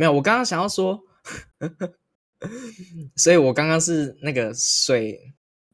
[0.00, 0.98] 没有，我刚刚想要说，
[3.16, 5.20] 所以我刚刚是那个水，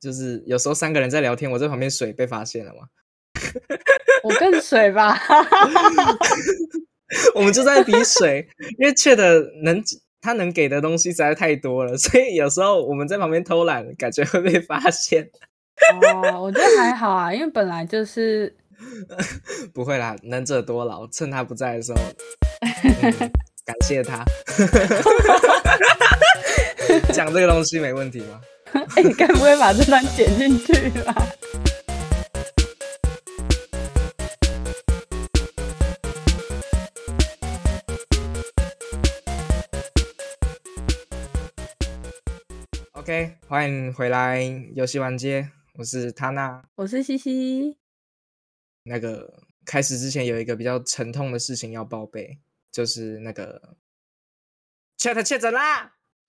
[0.00, 2.88] 就是有时候三个人在聊天，我在旁边水被发现了嘛。
[4.24, 5.16] 我更水吧，
[7.36, 8.48] 我们就在比水，
[8.80, 9.80] 因为确的能
[10.20, 15.30] 他能给的东西实在太多了，所以有时候我们在旁边偷懒，感觉会被发现。
[16.02, 18.56] 哦，我觉得还好啊，因为本来就是
[19.72, 21.98] 不会啦，能者多劳，趁他不在的时候，
[23.66, 24.24] 感谢他。
[27.12, 28.40] 讲这个东西没问题吗？
[28.94, 31.12] 哎，你该不会把这段剪进去吧
[42.92, 44.40] ？OK，欢迎回来
[44.76, 47.76] 游戏玩街，我是塔娜，我是西西。
[48.84, 52.38] 那个开始之前有一个比较沉痛的事情要报备，
[52.76, 53.58] 就是那个
[54.98, 55.92] Chat 确诊啦！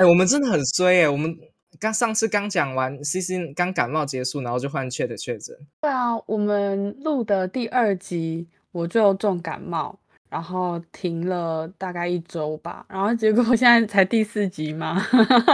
[0.00, 1.08] 哎，我们真的很衰哎！
[1.08, 1.32] 我们
[1.78, 5.56] 刚上次刚讲完，C C 刚感冒结束，然后就换 Chat 确诊。
[5.80, 10.00] 对啊，我们录的第二集我就重感冒。
[10.28, 15.00] 然后停了大概一周吧，然后结果现在才第四集嘛，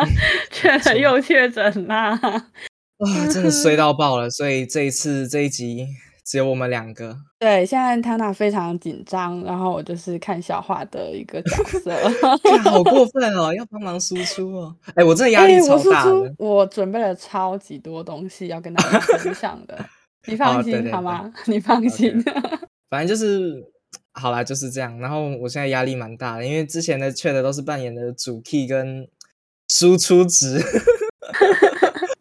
[0.50, 2.18] 确诊又确诊啦，
[2.98, 4.30] 哇，真的衰到爆了！
[4.30, 5.86] 所以这一次这一集
[6.25, 7.17] 只有我们两个。
[7.39, 11.94] 对，现在 Tana 非常紧张，然后我就是看笑话的一个角色，
[12.64, 14.75] 好过分哦，要帮忙输出哦。
[14.95, 16.34] 哎，我真的压力超大的。
[16.39, 19.78] 我准备了超级多东西要跟大家分享的，
[20.27, 21.33] 你放心好吗？
[21.47, 22.22] 你放心。
[22.89, 23.72] 反正就是。
[24.17, 24.97] 好啦，就是这样。
[25.00, 29.08] 然后我现在压力蛮大的，因为之前的缺的都是扮演的主 key 跟
[29.69, 30.62] 输出值，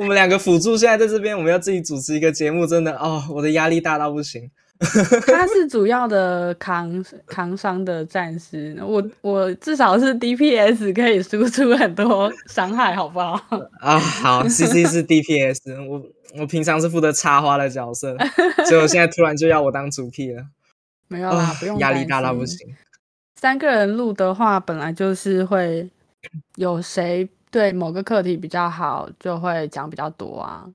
[0.00, 4.50] 我们两个辅助现在在这边，我们要自己主持一个节目，真的哦，我的压力大到不行。
[5.26, 13.38] 他是主要的扛扛伤的战士，我我至少是 DPS 可以输出很多伤害，好不好？
[13.78, 16.02] 啊，好，CC 是 DPS，我
[16.40, 18.16] 我平常是负责插花的角色，
[18.66, 20.42] 所以我现在突然就要我当主 key 了。
[21.08, 22.74] 没有啦，不用压力大到不行。
[23.36, 25.90] 三个人录的话，本来就是会
[26.56, 30.66] 有谁对某个课题比较好，就会讲比较多啊，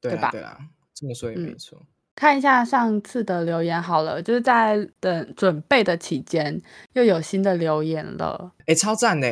[0.00, 0.30] 对吧？
[0.30, 0.58] 对啊，
[0.94, 1.80] 这么说也没错。
[2.14, 6.60] 看一下上次的留言好了，就是在等准备的期间，
[6.92, 8.52] 又有新的留言了。
[8.66, 9.28] 哎，超赞的！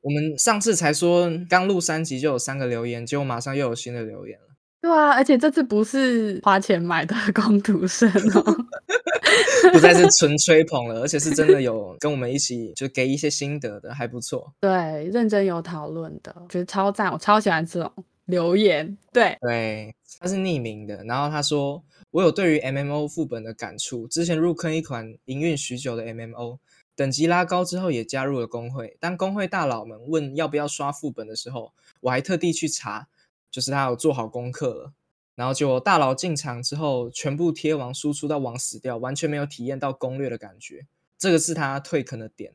[0.00, 4.45] 我们上次才说刚录三集就有三个留言，结果马上又有新的留言了。
[4.86, 8.66] 对啊，而且这次不是花钱买的工读生哦。
[9.72, 14.52] 不再是纯吹捧了，而且是真的有跟我们一起就给一些心得的，还不错。
[14.60, 14.70] 对，
[15.12, 17.92] 认真有讨论的，觉得超赞，我超喜欢这种
[18.26, 18.96] 留言。
[19.12, 21.82] 对对，他是匿名的，然后他说
[22.12, 26.58] 我有对于 MMO 副本的感触，之前入坑一款营运许久的 MMO，
[26.94, 28.96] 等级拉高之后也加入了工会。
[29.00, 33.08] 当工会大佬们问要不要刷副本的时候，我还特地去查，
[33.56, 34.92] 就是他有做好功课了。
[35.34, 40.86] 然后就大佬进场之后，全部贴王输出到王死掉，完全没有体验到攻略的感觉。
[41.16, 42.52] 这个是他退坑的点。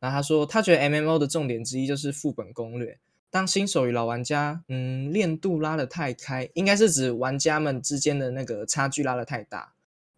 [0.00, 2.98] 然后他说，他觉得 MMO 的重点之一就是副本攻略。
[3.28, 9.74] 当新手与老玩家，嗯，练度拉得太开，应该是指玩家们之间的那个差距拉得太大，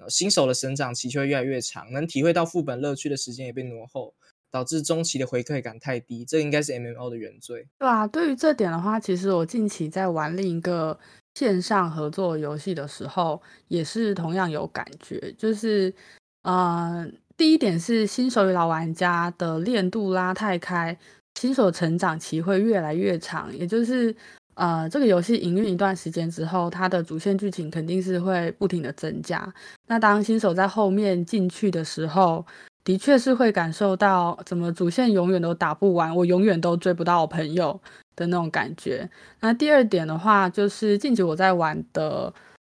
[0.09, 4.15] 新手的成长期就会越来越长，能体会到副本乐趣的时间也被挪后，
[4.51, 6.25] 导致中期的回馈感太低。
[6.25, 7.67] 这应该是 MMO 的原罪。
[7.79, 10.99] 对啊，对于这点的话，其实我近期在玩另一个。
[11.37, 15.33] 线上合作游戏的时候，也是同样有感觉。
[15.39, 15.95] 就是，
[16.43, 20.95] 呃，第一点是新手与老玩家的练度拉太开，
[21.37, 23.57] 新手成长期会越来越长。
[23.57, 24.15] 也就是，
[24.55, 29.55] 呃，这个游戏营运一段时间之后，它的主线剧情肯定是会不停的增加。
[29.87, 32.45] 那当新手在后面进去的时候，
[32.85, 37.81] 的确是会感受到，怎么主线永远都打不完，我永远都追不到我朋友。
[38.17, 39.09] 的那种感觉。
[39.41, 42.31] 那第二点的话，就是近期我在玩的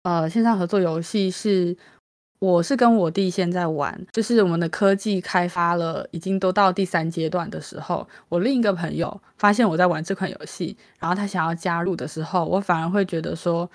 [0.04, 1.76] 呃线上合作游戏是，
[2.38, 13.68] 我是跟我弟现在玩，就是我们的科技开发了，已经都到第三阶段的时候，我另一个朋友发现我在玩这款游戏，然后他想要加入的时候，我反而会觉得说，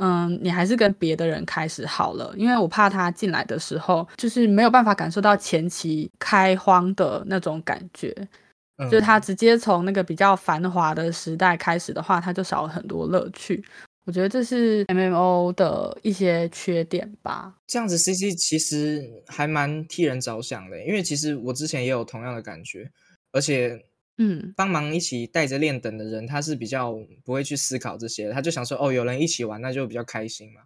[0.00, 8.14] 嗯，你还是跟别的人开始好了，因为我怕他进来的时候，就是没有办法感受到前期开荒的那种感觉。
[8.84, 13.62] 就是他直接从那个比较繁华的时代开始的话，他就少了很多乐趣。
[14.06, 17.54] 我觉得这是 M M O 的一些缺点吧。
[17.66, 22.90] 这样子 C C 其实还蛮替人着想的，因为其实我之前也有同样的感觉，
[23.32, 23.78] 而且
[24.22, 26.94] 嗯，帮忙一起带着练等的人，他是比较
[27.24, 30.60] 不会去思考这些，他就想说哦，有人一起玩，那就比较开心嘛。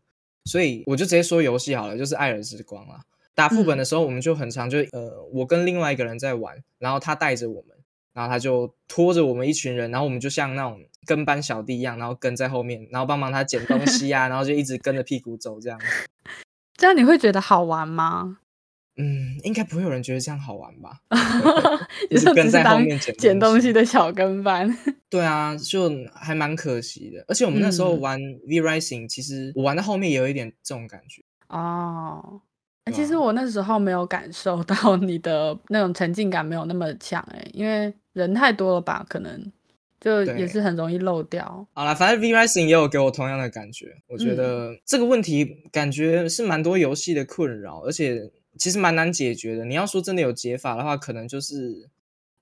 [0.44, 3.00] 所以我就直接说游戏好了，就是《爱尔之光》啊。
[3.32, 7.76] 打副本的时候，我们就很常就呃，我跟另外一个人在玩，然后他带着我们，
[8.12, 15.80] 然后他就拖着我们一群人，然后我们就像那种跟班小弟一样，然后跟在后面，然后帮忙他捡东西啊，然后就一直跟着屁股走这样。
[16.76, 18.38] 这样你会觉得好玩吗？
[18.96, 21.00] 嗯，应该不会有人觉得这样好玩吧？
[22.08, 24.72] 就是跟在后面捡捡东西的小跟班。
[25.10, 27.24] 对啊，就还蛮可惜的。
[27.26, 31.22] 而且我们那时候玩 V Rising，其实我玩到后面也有一点这种感觉。
[31.48, 32.40] 哦，
[32.92, 39.52] 其实我那时候没有感受到 你的那种沉浸感没有那么强哎，因为人太多了吧，可能
[40.00, 41.66] 就也是很容易漏掉。
[41.72, 43.96] 好了，反正 V Rising 也有给我同样的感觉。
[44.06, 48.30] 我觉得这个问题感觉是蛮多游戏的困扰，而且。
[48.58, 49.64] 其实蛮难解决的。
[49.64, 51.88] 你要说真的有解法的话，可能就是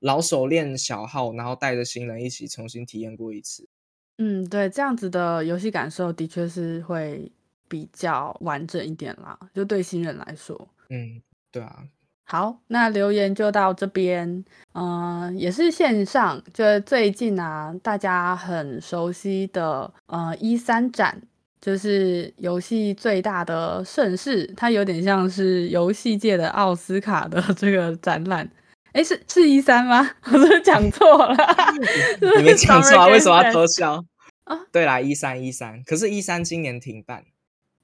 [0.00, 3.68] 老手练小号，然后带着新人一起重新体验过一次。
[4.18, 7.30] 嗯，对，这样子的游戏感受的确是会
[7.68, 9.38] 比较完整一点啦。
[9.54, 11.20] 就对新人来说，嗯，
[11.50, 11.84] 对啊。
[12.24, 14.44] 好，那留言就到这边。
[14.74, 21.20] 嗯，也是线上，就最近啊，大家很熟悉的呃一三展。
[21.62, 28.50] 就是游戏最大的盛事，它有点像是游戏界的奥斯卡的 这个展览。
[28.90, 30.10] 哎，是是一三吗？
[30.32, 31.36] 我是讲错了？
[32.36, 33.06] 你没讲错啊？
[33.06, 34.04] 为什么要偷笑
[34.44, 34.58] 啊？
[34.72, 37.24] 对啦，一三一三，可是，一三今年停办。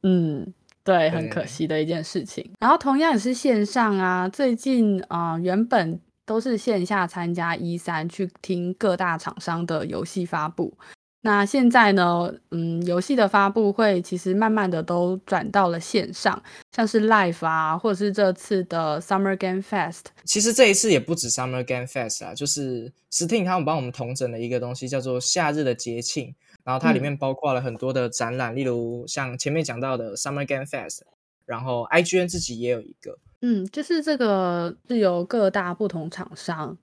[0.03, 0.53] 嗯，
[0.83, 2.51] 对，很可惜的一件事情。
[2.59, 10.77] 然后同样也是线上啊，最近啊，原本都是线下参加一三，去听各大厂商的游戏发布。
[11.20, 12.32] 那现在呢？
[12.50, 20.05] 嗯，游戏的发布会其实慢慢的都转到了线上，像是 Live 啊，或者是这次的 Summer Game Fest。
[20.25, 26.35] 其实这一次也不止 Summer Game Fest 啊，就是 Steam 他们帮我们统整了一个东西，叫做夏日的节庆。
[26.65, 31.00] 然后它里面包括了很多的展览，例如像前面讲到的 Summer Game Fest，
[31.47, 33.19] 然后 IGN 自己也有一个。
[33.41, 36.76] 嗯，就是这个是由各大不同厂商。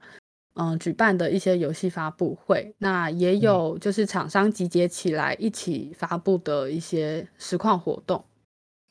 [0.56, 8.24] 嗯，举办的一些游戏发布会，那也有就是厂商集结起来一起发布的一些实况活动。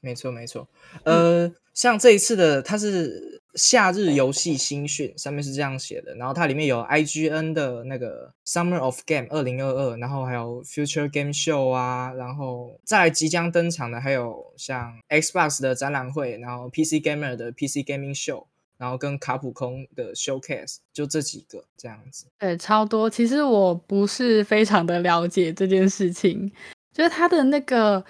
[0.01, 0.69] 没错，没错。
[1.05, 6.15] 呃，像这一次的，它是夏日游戏新讯，上面是这样写的。
[6.17, 17.51] 然后它里面有 IGN 的那个 Summer of Game 二零二二，然后还有 Future Game Show 啊，然后再即将登场的还有像 Xbox 的展览会，然后 PC Gamer 的
[17.53, 18.45] PC Gaming Show。
[18.85, 23.09] 然后跟卡普空的 showcase 就这几个这样子，对，超多。
[23.09, 26.53] 其实我不是非常的了解这件事情，
[26.93, 28.05] 就是他的那个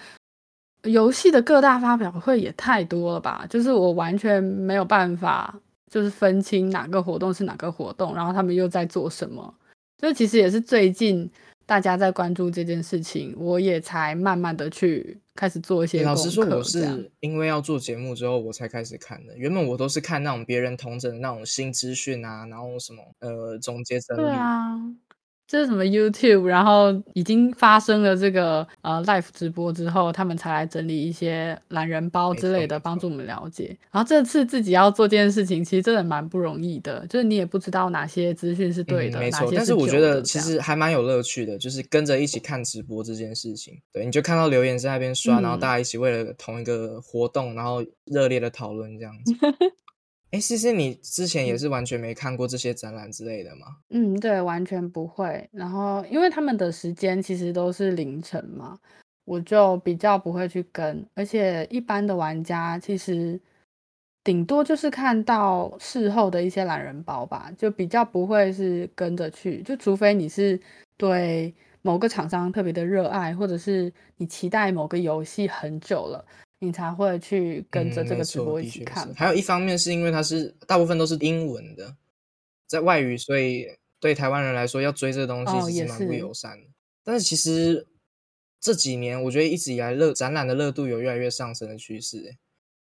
[0.83, 3.47] 游戏的各大发表会也太多了吧？
[3.49, 5.57] 就是我完全没有办法，
[5.89, 9.55] 就是分清哪个活动是哪个活动，然后他们又在做什么。
[9.97, 11.31] 就其实也是最近。
[11.67, 16.03] 大家在关注这件事情，我也才慢慢的去开始做一些。
[16.03, 19.37] 老实说，我是因为要做节目之后，我才开始看的。
[19.37, 24.23] 原本我都是看那种别人同整的那种新资讯啊，然后什么呃总结整理。
[24.23, 24.77] 对啊。
[25.47, 26.45] 这是什么 YouTube？
[26.45, 33.77] 然后已经发生了这个呃 Live 直播之后，他们才来整理一些懒人包之类的，帮助我们了解。
[33.91, 39.51] 然后这次自己要做这件事情，其实真的蛮不容易的，就是你也不知道哪些资讯是对的，没错。
[39.55, 43.79] 但是我觉得其实还蛮有乐趣的，就是跟着一起看直播这件事情。
[43.93, 49.35] 对，你就看到留言在那边刷，然后大家一起为了同一个活动，然后热烈的讨论这样子。
[50.35, 53.67] 哎，思思你之前也是完全没看过这些展览之类的吗？
[53.91, 55.49] 嗯，对，完全不会。
[55.53, 58.77] 然后，因为他们的时间其实都是凌晨嘛，
[59.27, 61.07] 我就比较不会去跟。
[61.15, 63.41] 而且，一般的玩家其实
[64.25, 69.63] 顶多就是看到事后的一些懒人包吧，就比较不会是跟着去。
[69.63, 70.61] 就除非你是
[70.97, 76.27] 对某个厂商特别的热爱，或者是你期待某个游戏很久了。
[76.65, 79.13] 你才会去跟着这个直播一起看。
[79.15, 81.97] 还有一方面是因为它是大部分都是英文的，
[82.67, 83.67] 在外语，所以
[84.01, 86.67] 对台湾人来说要追这个东西其实蛮不友善的。
[87.05, 87.87] 但是其实
[88.61, 92.37] 这几年，我觉得一直以来热展览的热度有越来越上升的趋势。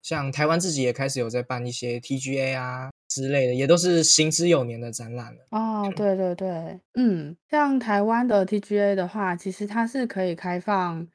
[0.02, 5.46] 像台湾自己也开始有在办一些 TGA 啊之类的，也都是行之有年的展览了。
[5.50, 11.08] 哦，对对对，嗯，像台湾的 TGA 的话，其实它是可以开放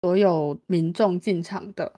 [0.00, 1.92] 所有民众进场的。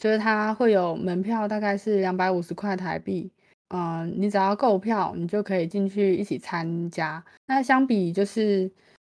[0.00, 3.30] 就是它会有门票，大概是两百五十块台币。
[3.68, 7.22] 嗯，你只要购票，你就可以进去一起参加。
[7.46, 8.68] 那相比就是，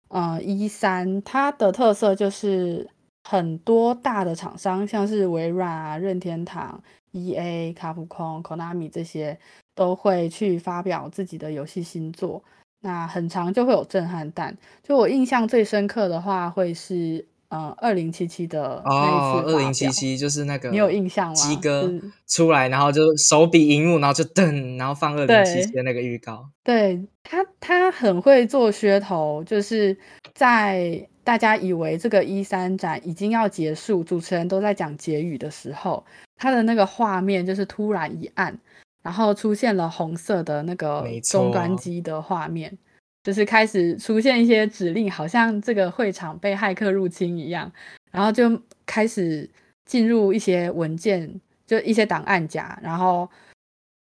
[0.09, 2.87] 呃，一三它的特色就是
[3.23, 6.83] 很多大的厂商，像是微软啊、任天堂、
[7.13, 9.39] E A、卡普空、Konami 这些，
[9.77, 12.43] 都会去发表自己的游戏新作。
[12.83, 14.57] 那很长就会有震撼弹。
[14.83, 21.35] 就我印象最深刻的话，会是嗯二零七七的那哦，一次二零七七就是那个你有印象吗？
[21.35, 21.91] 鸡哥
[22.29, 26.49] 出来，然后就手比荧幕，然后就噔，然后放二零七对七的那个预告。
[26.63, 29.97] 对他，他很会做噱头，就是
[30.33, 36.05] 在大家以为这个一三展已经要结束，主持人都在讲结语的时候，
[36.37, 38.57] 他的那个画面就是突然一暗，
[39.03, 42.79] 然后出现了红色的那个终端机的画面，
[43.23, 47.71] 就是开始出现一些指令，好像这个会场被骇客入侵一样，
[48.11, 49.49] 然后就开始
[49.85, 53.29] 进入一些文件，就一些档案夹，然后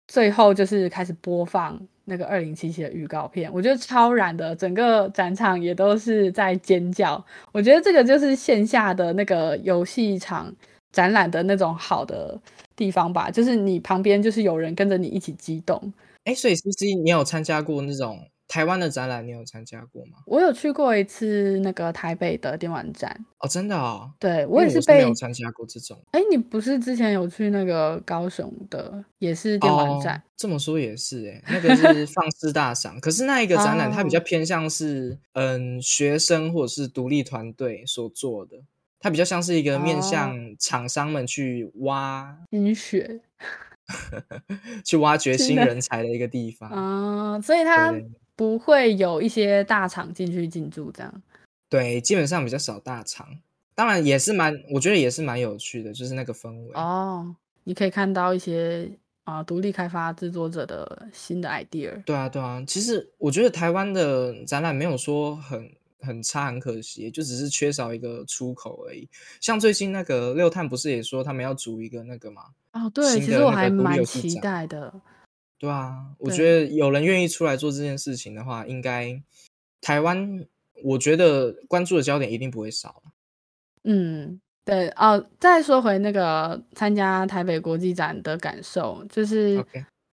[0.08, 7.24] 最后就是开始播放那个二零七七的预告片，我觉得超燃的，整个展场也都是在尖叫。
[7.52, 10.54] 我觉得这个就是线下的那个游戏场
[10.92, 12.38] 展览的那种好的
[12.76, 15.92] 地方吧，就是你旁边就是有人跟着你一起激动。
[16.24, 19.26] 哎，所以 C C 你有参加过那种台湾的展览？
[19.26, 20.18] 你有参加过吗？
[20.26, 30.16] 我有去过一次那个台北的电玩展，哦，真的哦，对我也是被没有参加过这种哎，你不是之前有去那个高雄的，也是电玩展？
[30.16, 30.22] 哦。
[30.36, 38.58] 这么说也是哎，那个是 放肆大赏，可是那一个展览它比较哦偏向是嗯学生或者是独立团队所做的，
[39.00, 43.22] 它比较像是一个面哦向厂商们去挖冰雪
[44.84, 46.70] 去挖掘新人才的一个地方。
[46.70, 48.06] 啊、所以它对
[48.36, 51.22] 不会有一些大厂进去进驻这样。
[51.68, 53.26] 对，基本上比较少大厂，
[53.74, 56.72] 当然也是蛮，我觉得也是蛮有趣的，就是那个氛围。
[56.74, 58.88] 哦，你可以看到一些
[59.24, 62.00] 啊、独立开发制作者的新的 idea。
[62.04, 65.68] 对啊，对啊，其实我觉得台湾的展览没有说很
[66.00, 69.08] 很差，很可惜，就只是缺少一个出口而已。
[69.40, 72.42] 像最近那个六探不是也说他们要组一个那个嘛？
[72.72, 74.94] 哦，对，其实我还蛮期待的。
[75.58, 79.22] 对啊，我对觉得有人愿意出来做这件事情的话，应该
[79.80, 80.44] 台湾，
[80.84, 83.02] 我觉得关注的焦点一定不会少。
[83.84, 85.26] 嗯，对哦。
[85.38, 89.64] 再说回那个参加台北国际展的感受，就是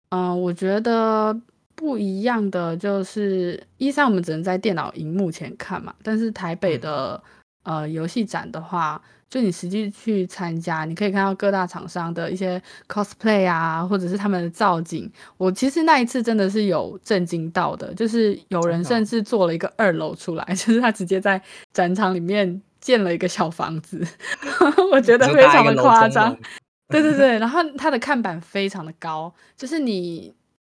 [0.10, 1.36] 嗯、我觉得
[1.74, 7.24] 不一样的就是，一三我们只能在电脑荧幕前看嘛，但是台北嗯的、
[7.64, 15.10] 呃游戏展的话，就你实际去参加，你可以看到各大厂商的一些 cosplay 啊，或者是他们的造景。
[15.38, 24.06] 我其实那一次真的是有震惊到的，就是有人甚至做了一个二楼出来， 就是他直接在展场里面建了一个小房子，
[24.92, 26.38] 我觉得非常的夸张。
[26.92, 30.36] 对对对，然后它的看板非常的高，就是你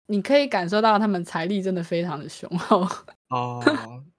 [0.09, 2.87] 你可以感受到他们财力真的非常的雄厚。
[3.31, 3.65] 哦，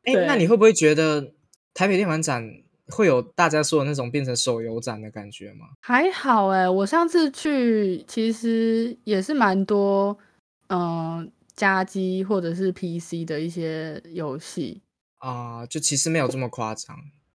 [0.05, 1.33] 哎，那你会不会觉得
[1.75, 2.43] 台北电玩展
[2.89, 5.67] 会有大家说的那种变成手游展的感觉吗？
[5.81, 10.17] 还好哎，我上次去其实也是蛮多，
[10.67, 14.81] 嗯、家机或者是 PC 的一些游戏，
[15.19, 16.97] 啊、就其实没有这么夸张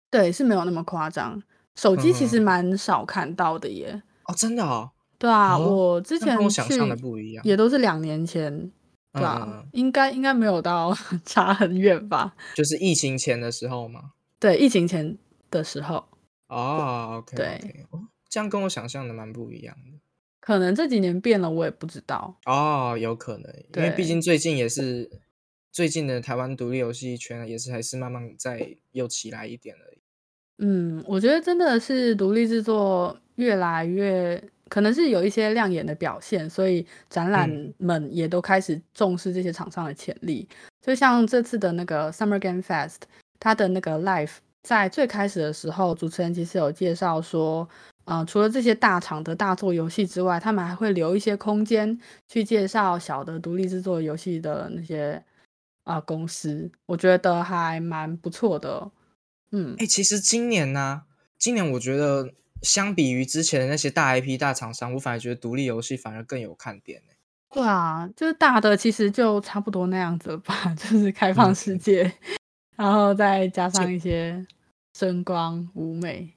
[0.10, 1.42] 对，是没有那么夸张。
[1.76, 4.02] 手机其实嗯蛮少看到的耶。
[4.24, 7.44] 哦，真的哦，对啊，哦我之前跟我前想象的去不一样。
[7.44, 8.72] 也都是两年前，
[9.12, 12.34] 对嗯啊，应该应该没有到 差很远吧？
[12.56, 14.12] 就是疫情前的时候嘛。
[14.40, 15.18] 对，疫情前
[15.56, 16.06] 的时候，
[16.48, 17.86] 哦，OK，对
[18.30, 19.98] 这样跟我想象的蛮不一样的。
[20.40, 22.38] 可能这几年变了，我也不知道。
[22.46, 25.10] 哦，有可能，因为毕竟最近也是
[25.72, 29.98] 最近的台湾独立游戏圈也是还是慢慢在又起来一点而已。
[30.60, 40.48] 嗯，我觉得真的是独立制作越来越，可能是有一些亮眼的表现，所以展览嗯们也都开始重视这些厂商的潜力。
[40.82, 43.00] 就像这次的那个 Summer Game Fest，
[43.40, 44.36] 它的那个 live
[44.66, 47.70] 在最开始的时候，主持人其实有介绍说，
[48.06, 55.24] 呃，除了这些大厂的大作游戏之外，他们还会留一些空间去介绍小的独立制作游戏的那些
[55.84, 58.90] 啊、公司，我觉得还蛮不错的。
[59.52, 61.04] 嗯哎、，其实今年呢、
[61.38, 62.32] 今年我觉得
[62.64, 67.16] 相比于之前的那些大 IP 大厂商，我反而觉得独立游戏反而更有看点、欸。
[67.52, 72.12] 对啊，就是大的其实就差不多那样子吧， 就是开放嗯世界，
[72.76, 74.46] 然后再加上一些
[74.94, 76.34] 声光舞美。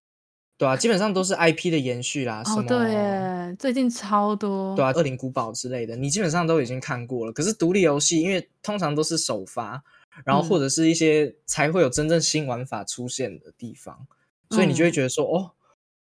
[0.56, 4.74] 对啊，基本上都是 IP 的延续啦，什哦，么对耶，最近超多。
[4.74, 7.32] 对啊，恶灵古堡之类的，你基本上都已经看过了。
[7.32, 9.80] 可是独立游戏，因为通常都是首发，
[10.24, 14.08] 然后嗯或者是一些才会有真正新玩法出现的地方，
[14.50, 15.52] 所以你就会嗯觉得说，哦，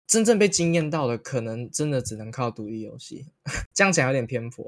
[0.08, 3.26] 真正被惊艳到的，可能真的只能靠独立游戏。
[3.74, 4.68] 这样讲有点偏颇。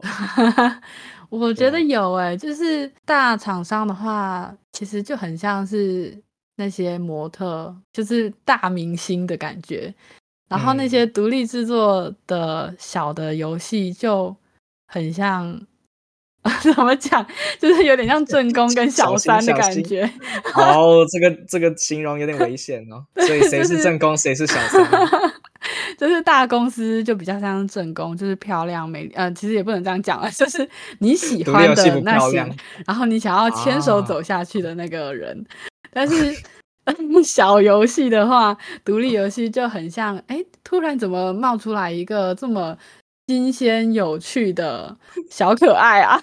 [1.30, 6.20] 我觉得对有诶、就是大厂商的话，其实就很像是
[6.56, 9.94] 那些模特，就是大明星的感觉。
[10.48, 14.36] 然后那嗯些独立制作的小的游戏就
[14.88, 15.60] 很像，
[16.62, 17.25] 怎么讲？
[17.60, 20.04] 就是有点像正宫跟小三的感觉。
[20.54, 23.04] 哦，这个这个形容有点危险哦。
[23.25, 24.84] 所以谁是正宫，谁是小三？
[25.98, 29.10] 就是大公司就比较像正宫，就是漂亮美。
[29.16, 30.68] 呃，其实也不能这样讲了，就是
[31.00, 32.38] 你喜欢的那些，
[32.86, 35.44] 然后你想要牵手走下去的那个人。
[35.92, 36.36] 但是
[37.24, 42.78] 小游戏的话，独立游戏就很像，哎，突然怎么冒出来一个这么。
[43.27, 44.98] 新鲜有趣的
[45.32, 46.22] 小可爱啊！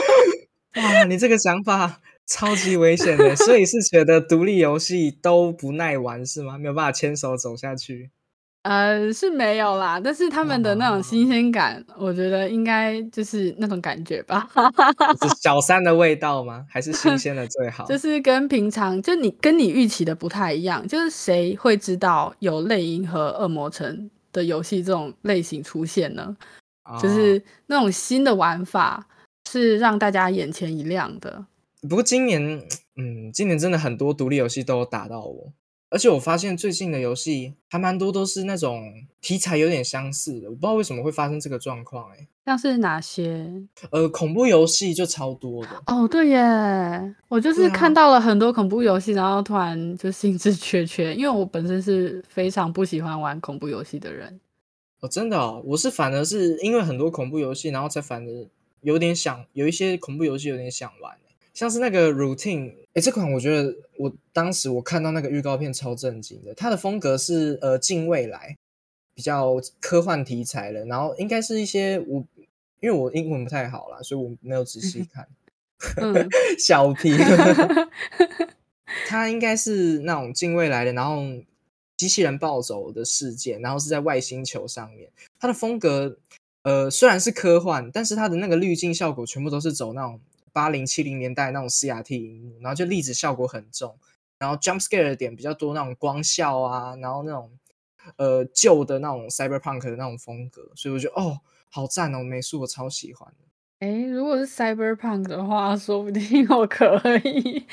[0.76, 6.56] 哇，你这个想法超级危险的，所以是觉得独立游戏都不耐玩是吗？
[6.56, 8.10] 没有办法牵手走下去？
[8.62, 14.48] 呃，是没有啦，但是他们的那种新鲜感，我觉得应该就是那种感觉吧。
[15.22, 16.64] 是 小三的味道吗？
[16.70, 17.84] 还是新鲜的最好？
[17.84, 24.10] 就 是跟平常就你跟你预期的不太一样，就是谁会知道有泪鹰和恶魔城？
[24.32, 26.36] 的游戏这种类型出现呢，
[27.00, 29.06] 就是那种新的玩法
[29.48, 31.46] 是让大家眼前一亮的。
[31.88, 32.42] 不过今年，
[32.96, 35.52] 嗯，今年真的很多独立游戏都有打到我，
[35.90, 42.26] 而且我发现最近的游戏还蛮多都是那种题材有点相似的，我不知道为什么会发生这个状况，哎。
[42.46, 43.48] 像是哪些？
[43.90, 46.08] 呃，恐怖游戏就超多的哦。
[46.08, 54.40] 对耶，我就是看到了很多恐怖游戏，然后突然就兴致缺缺，因为我本身是非常不喜欢玩恐怖游戏的人。
[55.00, 58.46] 哦，真的哦，我是反而是因为很多恐怖游戏，然后才反而
[58.80, 61.16] 有点想有一些恐怖游戏有点想玩，
[61.54, 68.56] 像是那个 Routine，哎，这款我觉得我当时我看到那个预告片超震惊的，它的风格是呃近未来。
[69.12, 72.24] 比较科幻题材的，然后应该是一些我，
[72.80, 75.28] 因为我英文不太好啦，所以我没有仔细看。
[76.58, 77.12] 小皮，
[79.08, 81.22] 它应该是那种近未来的，然后
[81.98, 85.10] 机器人暴走的事件，然后是在外星球上面。
[85.38, 86.16] 它的风格，
[86.62, 90.18] 呃，虽然是科幻，但是它的那个滤镜效果全部都是走那种
[90.52, 93.96] 八零七零年代那种 CRT 荧幕，然后就粒子效果很重，
[94.38, 97.50] 然后 jump scare 的点比较多，那种光效啊，然后那种。
[98.16, 101.38] 呃，旧的那种 cyberpunk 的那种风格，所以我觉得哦，
[101.68, 103.86] 好赞哦，美术我超喜欢的。
[103.86, 107.66] 哎，如果是 cyberpunk 的话， 说不定我可以。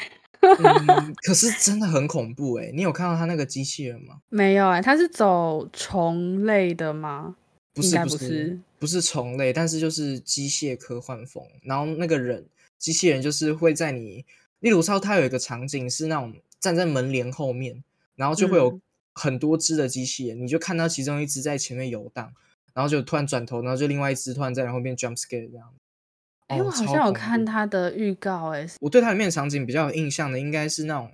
[1.24, 4.20] 可是真的很恐怖哎，你有看到他那个机器人吗？
[4.28, 7.38] 没有哎，他是走虫类的吗？
[7.74, 11.42] 不是，不是，不是虫类，但是就是机械科幻风。
[11.64, 12.46] 然后那个人
[12.78, 14.26] 机器人就是会在你，
[14.60, 17.84] 例如说，它有一个场景是那种站在门帘后面，
[18.16, 18.80] 然后就会有。
[19.20, 22.32] 很多只的机器人，你就看到其中一只在前面游荡，
[22.76, 25.74] 然后就突然转头，然后就另外一只突然在后面 jump scare 这样。
[26.46, 31.12] 哎，我好像有看它的预告，哎，我对它里面场景比较有印象的，应该是那种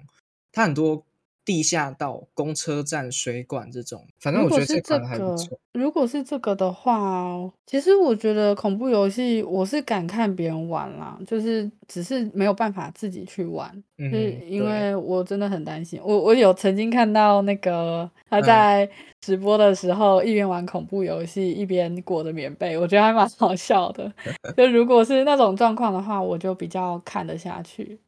[0.51, 1.05] 它很多。
[1.45, 5.59] 地下道、公车站、水管这种，反正我觉得这款还不错。
[5.73, 15.99] 如果是这个的话，其实我觉得恐怖游戏我是敢看别人玩啦，就是只是没有办法自己去玩，是因为我真的很担心。
[16.03, 18.87] 我我有曾经看到那个他在
[19.19, 24.13] 直播的时候一边玩恐怖游戏一边裹着棉被，我觉得还蛮好笑的。
[24.55, 27.99] 就如果是那种状况的话，我就比较看得下去。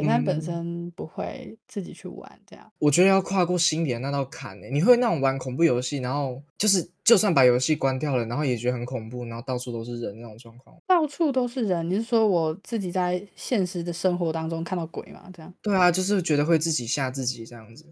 [0.00, 2.70] 对，但本身不会自己去玩这样。
[2.78, 4.66] 我觉得要跨过心里的那道坎呢。
[4.68, 10.76] 你会那种玩恐怖游戏，然后就是就算把游戏关掉了，然后也觉得很恐怖，然后到处都是人那种状况。
[10.86, 15.30] 到处都是人，你是说我自己在现实的生活当中看到鬼吗？
[15.32, 15.52] 这样？
[15.62, 17.86] 对啊，就是觉得会自己吓自己这样子。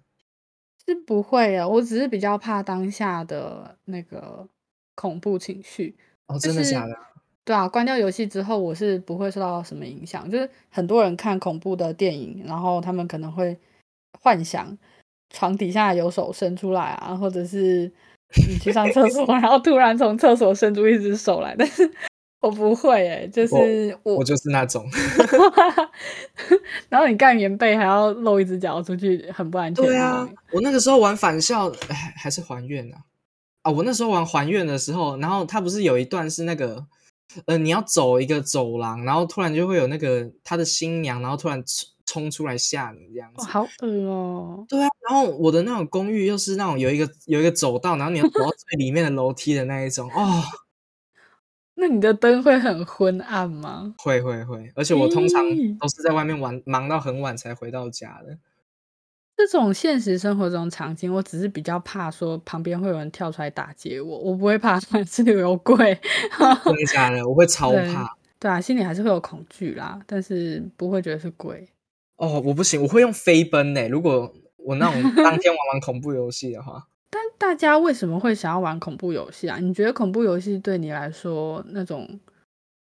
[0.86, 4.46] 是不会啊，我只是比较怕当下的那个
[4.94, 5.96] 恐怖情绪。
[6.26, 6.94] 哦，真的假的？
[7.44, 10.30] 对啊，关掉游戏之后，我是不会受到什么影响。
[10.30, 13.54] 就是很多人看恐怖的电影，然后他们可能会
[14.18, 14.76] 幻想
[15.28, 17.92] 床底下有手伸出来啊，或者是
[18.48, 21.54] 你去上厕所， 然后突然从厕所伸出一只手来。
[21.58, 21.90] 但是
[22.40, 24.82] 我不会，哎，就是我我就是那种。
[26.88, 29.84] 然后你盖棉被还要露一只脚出去，很不安全。
[29.84, 33.04] 对啊，我那个时候玩返校，哎，还是还愿啊。
[33.64, 36.86] 啊，我那时候玩还愿的时候，然后它不是有一段是那个。
[37.46, 44.66] 呃，你要走一个走廊，然后突然就会有那个他的新娘，然后突然冲冲出来吓你这样子，好恶哦。
[44.68, 50.42] 对啊，然后我的那种公寓又是那种有一个有一个走道，然后你要走到最里面的楼梯的那一种哦。
[51.76, 53.94] 那你的灯会很昏暗吗？
[53.98, 55.42] 会会会，而且我通常
[55.80, 58.38] 都是在外面玩，忙到很晚才回到家的。
[59.36, 65.76] 这种现实生活中场景，我只是比较怕说旁边会有人跳出来打劫我，我不会怕这里 有鬼。
[66.64, 67.28] 真的假的？
[67.28, 68.16] 我会超怕。
[68.38, 71.66] 对啊，心里还是会有恐惧啦，但是不会觉得是鬼。
[72.16, 73.88] 哦，我不行，我会用飞奔呢。
[73.88, 76.86] 如果我那种当天玩玩恐怖游戏的话。
[77.10, 79.58] 但大家为什么会想要玩恐怖游戏啊？
[79.58, 82.08] 你觉得恐怖游戏对你来说那种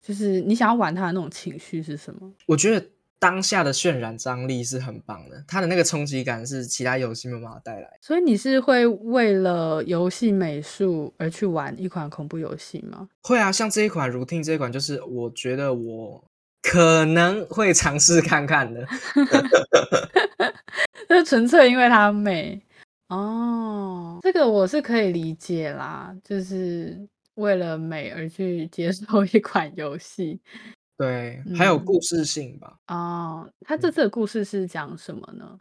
[0.02, 2.32] 就是你想要玩它的那种情绪是什么？
[2.48, 2.86] 我觉得
[3.20, 8.00] 当下的渲染张力是很棒的，它的那个冲击感是其他游戏没有办法带来。
[8.02, 13.10] 所以你是会为了游戏美术而去玩一款恐怖游戏吗？
[13.24, 16.24] 会啊，像这一款《如听》这一款，就是我觉得我
[16.62, 18.88] 可能会尝试看看的。
[21.10, 22.62] 就纯粹因为它美
[23.10, 26.98] 哦，这个我是可以理解啦，就是
[27.36, 30.40] 为了美而去接受一款游戏。
[31.00, 32.78] 对，还有故事性吧。
[32.88, 35.58] 哦，他这次的故事是讲什么呢？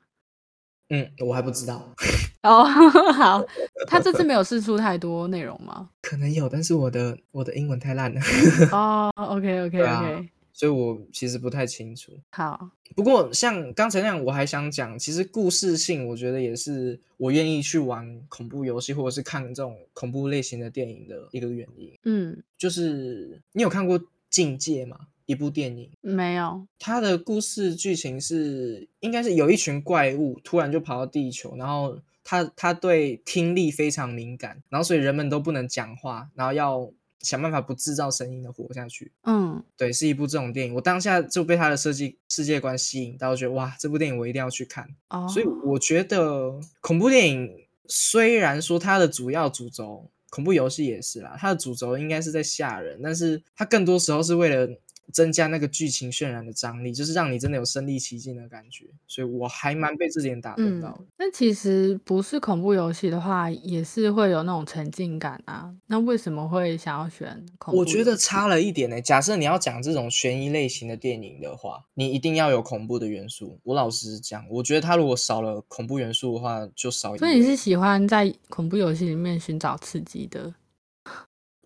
[0.89, 1.95] 嗯，我还不知道。
[2.43, 2.65] 哦，
[3.15, 3.47] 好，
[3.87, 5.91] 他这次没有试出太多内容吗？
[6.03, 8.21] 可能有，但是我的我的英文太烂了。
[8.73, 10.29] 哦，OK OK OK。
[10.53, 12.11] 所以我其实不太清楚。
[12.33, 21.97] 好，不过像刚才那样，我还想讲，其实故事性，我觉得也是我愿意去玩恐怖游戏或者是看这种恐怖类型的电影的一个原因。
[22.03, 24.99] 嗯，就是你有看过《境界》吗？
[25.29, 25.89] 一部电影？
[26.01, 26.67] 没有。
[26.79, 36.91] 它的故事剧情是，应该是有一群怪物突然就跑到地球，然后它它对听力非常敏感，然后所以人们都不能讲话，然后要。
[37.21, 39.11] 想办法不制造声音的活下去。
[39.25, 40.73] 嗯，对，是一部这种电影。
[40.73, 44.89] 我当下就被它的设计世界观吸引到，觉得哇，这部电影我一定要去看。
[45.09, 54.79] 哦，所以我觉得恐怖电影虽然说它的主要主轴，恐怖游戏也是啦，它的主轴应该是在吓人，但是它更多时候是为了。
[55.13, 60.99] 增加那个剧情渲染的张力，就是让你真的有身临其境的感觉，所以我还蛮被这点打动到。
[61.19, 65.75] 那其实不是恐怖游戏的话，也是会有那种沉浸感啊。
[65.87, 67.81] 那为什么会想要选恐怖？
[67.81, 69.01] 我觉得差了一点呢。
[69.01, 73.59] 假设你要讲这种悬疑类型的电影的话，你一定要有恐怖的元素。
[73.65, 77.17] 我老实讲，我觉得它如果少了恐怖元素的话，就少。
[77.17, 80.55] 所以你是喜欢在恐怖游戏里面寻找刺激的？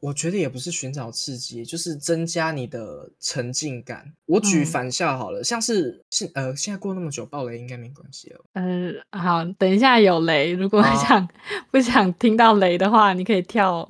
[0.02, 4.12] 我觉得也不是寻找刺激，就是增加你的沉浸感。
[4.26, 8.44] 我举反校好了，像是现呃现在过那么久爆雷应该没关系了。
[8.54, 11.28] 嗯，好，等一下有雷，如果想
[11.70, 13.88] 不想听到雷的话，你可以跳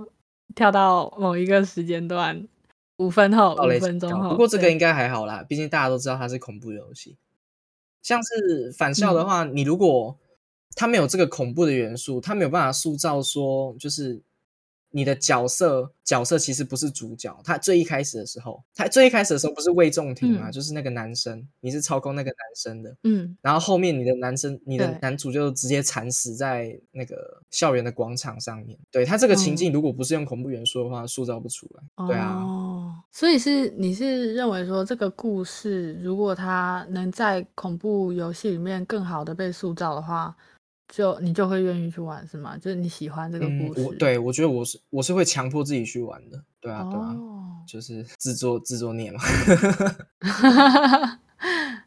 [0.55, 2.47] 跳到某一个时间段，
[2.99, 4.33] 五分后、五分钟后。
[4.33, 7.17] 不过这个应该还好啦，毕竟大家都知道它是恐怖游戏。
[8.03, 10.19] 像是反校的话，你如果
[10.77, 14.21] 它没有这个恐怖的元素，它没有办法塑造说就是。
[14.93, 40.37] 你的角色角色其实不是主角，他最一开始的时候，他最一开始的时候不是魏仲廷嘛，就是那个男生，你是操控那个男生的，嗯，然后后面你的男生，你的男主就直接惨死在那个校园的广场上面，对他这个情境如果不是用恐怖元素的话，塑造不出来，对啊，哦，所以是你是认为说这个故事如果他能在恐怖游戏里面更好的被塑造的话。
[40.95, 42.55] 就你就会愿意去玩是吗？
[42.59, 43.83] 就是你喜欢这个故事？
[43.83, 46.39] 我对，我觉得我是我是会强迫自己去玩的。
[46.61, 47.17] 对啊，对啊，
[47.67, 49.19] 就是自作自作孽嘛。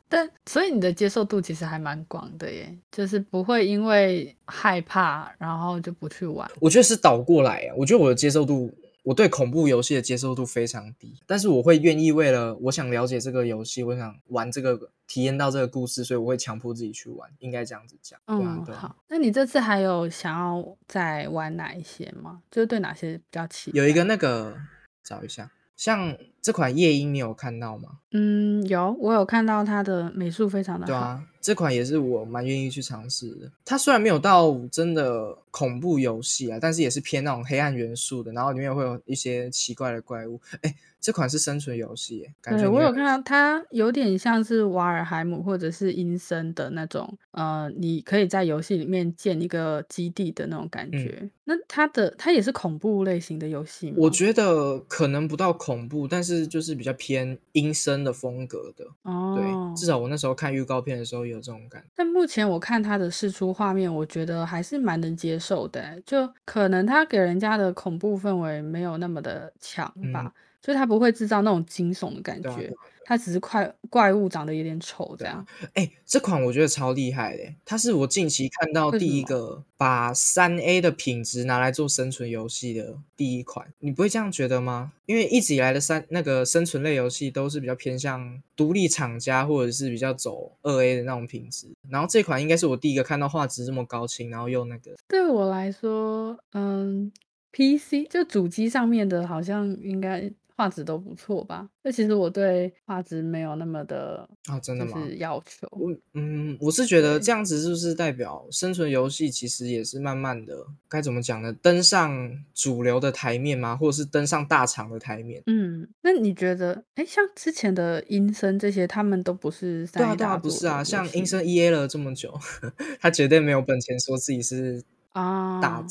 [0.09, 6.49] 但所以你的接受度其实还蛮广的耶，就是不会因为害怕然后就不去玩。
[6.59, 8.73] 我觉得是倒过来啊，我觉得我的接受度。
[9.05, 18.19] 我对恐怖游戏的接受度非常低，但是我会愿意为了我想了解这个游戏，我想玩这个，体验到这个故事，所以我会强迫自己去玩，应该这样子讲。
[18.25, 22.41] 嗯，好，那你这次还有想要再玩哪一些吗？
[22.49, 24.57] 就是对哪些比较期有一个那个
[25.03, 25.51] 找一下。
[25.75, 27.89] 像这款夜莺，你有看到吗？
[28.11, 30.91] 嗯，有，我有看到它的美术非常的好。
[30.91, 33.51] 对啊，这款也是我蛮愿意去尝试的。
[33.65, 40.39] 它虽然没有到真的恐怖游戏啊，但是也是偏那种黑暗元素的，然后里面会有一些奇怪的怪物。
[40.61, 40.75] 哎。
[41.01, 51.29] 这款是生存游戏，感觉我有看到它有点像是瓦尔海姆或者是阴森的那种，呃，你可以在游戏里面建一个基地的那种感觉。
[51.43, 53.97] 那它的它也是恐怖类型的游戏吗？
[53.99, 58.83] 我觉得可能不到恐怖，但是就是比较偏阴森的风格的。
[59.03, 61.87] 哦，对，至少我那时候看预告片的时候有这种感觉。
[61.95, 70.33] 但目前我看他的试出画面，我觉得还是蛮能接受的，就可能他给人家的恐怖氛围没有那么的强吧。
[70.61, 72.73] 所以它不会制造那种惊悚的感觉，
[73.07, 75.45] 它只是怪怪物长得有点丑这样。
[75.75, 83.67] 哎，这款我觉得超厉害的，它是我近期看到第一个把三 A 的品质拿来做生存游戏的第一款。
[83.79, 84.91] 你不会这样觉得吗？
[85.05, 94.95] 因为一直以来的三那个生存类游戏都是比较偏向独立厂家或者是比较走二 A 的那种品质，然后这款应该是我第一个看到画质这么高清，然后又那个。
[95.07, 97.11] 对我来说，嗯
[97.51, 100.31] ，PC 就主机上面的好像应该。
[100.55, 101.67] 画质都不错吧。
[101.83, 104.93] 那其实我对画质没有那么的啊，真的吗？
[104.99, 105.67] 就是要求。
[105.71, 111.53] 我嗯，我是觉得对这样子是不是代表生存游戏其实也是慢慢的该怎么讲呢？
[111.61, 113.75] 登上主流的台面吗？
[113.75, 115.43] 或者是登上大厂的台面？
[115.45, 122.33] 嗯，那你觉得，哎，像之前的阴森这些，他们都不是三对啊对啊，大不是啊，像阴森 EA 了这么久，
[122.99, 125.85] 他绝对没有本钱说自己是啊大啊。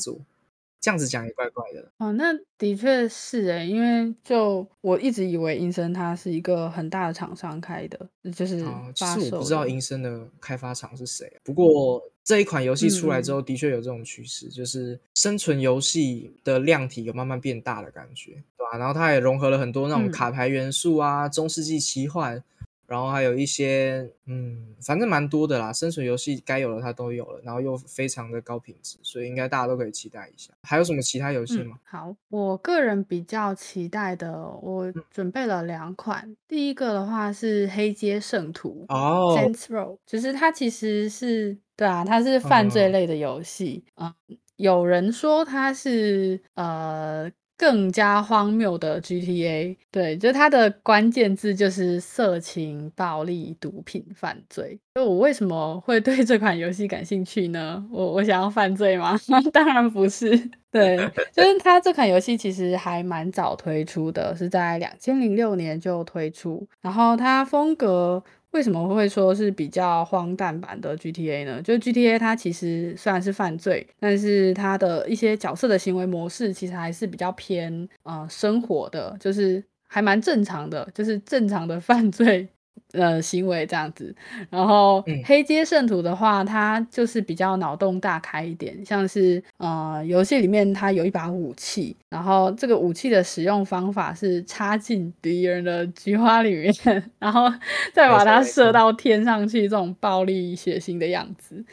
[0.85, 1.91] 作，这样子讲也怪怪的。
[1.97, 9.69] 哦，那的确是诶，因为就我一直以为英森它是一个很大的厂商开的，就是哦，其实我不知道的。
[9.69, 22.43] 阴森的开发厂是谁啊，不过这一款游戏出来之后，的确有这种趋势，就是生存游戏的量体有慢慢变大的感觉，对吧、然后它也融合了很多那种嗯，卡牌元素啊，中世纪奇幻，
[22.87, 25.73] 然后还有一些嗯，反正蛮多的啦。
[25.73, 30.53] 生存游戏该有的它都有了，然后又非常的高品质，所以应该大家都可以期待一下。
[30.63, 31.79] 还有什么其他游戏嗯，吗？
[31.83, 36.35] 好，我个人比较期待的，我嗯，准备了两款。
[36.47, 43.83] 第一个的话是《黑街圣徒》哦，（Saints Row），就是它其实是，对啊，它是犯罪嗯，类的游戏。
[43.95, 44.13] 嗯，
[44.57, 54.77] 有人说它是呃更加荒谬的 GTA，对，就它的关键字就是色情、暴力、毒品、犯罪。
[54.95, 57.85] 就我为什么会对这款游戏感兴趣呢？
[57.91, 59.17] 我我想要犯罪吗？
[59.53, 60.37] 当然不是。
[60.71, 60.97] 对，
[61.31, 66.67] 就是它这款游戏其实还蛮早推出的，是在两千零六年就推出。
[66.81, 68.21] 然后它风格
[68.55, 71.61] 为什么会说是比较荒诞版的 GTA 呢？
[71.61, 82.47] 就是 GTA 它其实虽然是犯罪，但是它的一些角色的行为模式其实还是比较偏呃生活的，就是还蛮正常的，就是正常的 犯罪。
[82.93, 84.15] 呃，行为这样子，
[84.49, 96.73] 然后嗯，黑街圣徒的话，它就是比较脑洞大开一点，像是呃，游戏里面它有一把武器，然后这个武器的使用方法是插进敌人的菊花里面，
[97.19, 97.51] 然后
[97.93, 101.63] 再把它，射到天上去，这种暴力血腥的样子。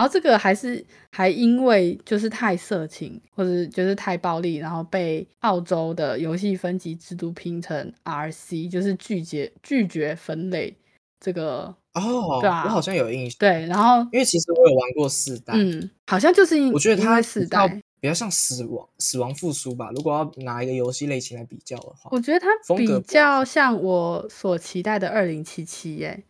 [0.00, 0.82] 然后这个还是
[1.12, 10.74] 还因为就是太色情或者就是太暴力，然后被澳洲的游戏分级制度拼成 RC，就是拒绝拒绝分类
[11.20, 17.68] 这个，哦对啊，我好啊，像有印象，对，然后因为其实我有玩过四代，嗯，好像就是因我觉得它四代，
[18.00, 19.90] 比较像死亡死亡复苏吧。
[19.94, 23.74] 如果要拿一个游戏类型来比较的话，我觉得它比较像。
[23.74, 26.24] 像我所期待的二零七七耶，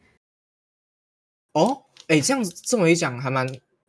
[1.53, 3.47] 哦，哎，这样子这么一讲，还蛮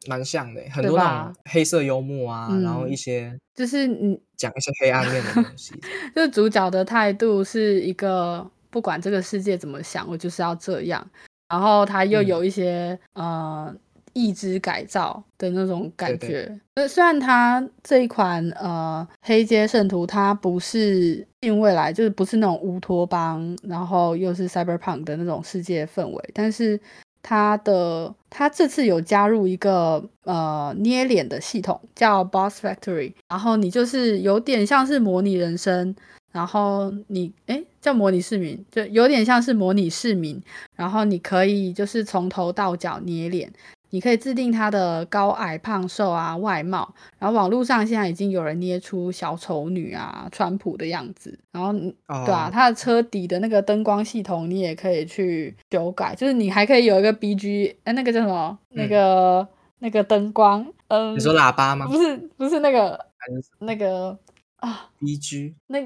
[0.08, 1.36] 蛮像的欸，很多那种？
[1.50, 5.74] 黑色幽默啊，然后一嗯，些就是你讲一些黑暗面的东西，
[6.16, 11.06] 就是主角的态度是一个不管这个世界怎么想，我就是要这样。
[11.50, 13.76] 然后他又嗯，有一些呃
[14.14, 16.50] 意志改造的那种感觉。
[16.76, 26.80] 那，虽然它这一款呃黑街圣徒它不是近未来，就是不是那种乌托邦，然后又是 cyberpunk 的那种世界氛围，但是
[27.24, 35.96] 它的它这次有加入一个呃捏脸的系统，叫 Boss Factory，然后你就是有点像是模拟人生。
[36.32, 40.42] 然后你诶叫模拟市民，就有点像是模拟市民。
[40.78, 43.52] 然后你可以就是从头到脚捏脸，
[43.92, 46.94] 你可以制定他的高矮胖瘦啊外貌。
[47.20, 51.38] 然后网络上现在已经有人捏出小丑女啊川普的样子。
[51.52, 58.58] 然后你对啊，他，的车底的那个灯光系统你也可以去修改，就是你还可以有一个 BG，哎那个叫什么？
[58.70, 59.48] 那嗯，个
[59.80, 61.86] 那个灯光，嗯你说嗯，喇叭吗？
[61.88, 62.98] 不是不是那个
[63.42, 64.18] 是那个
[64.58, 64.90] 啊。
[65.00, 65.80] BG、那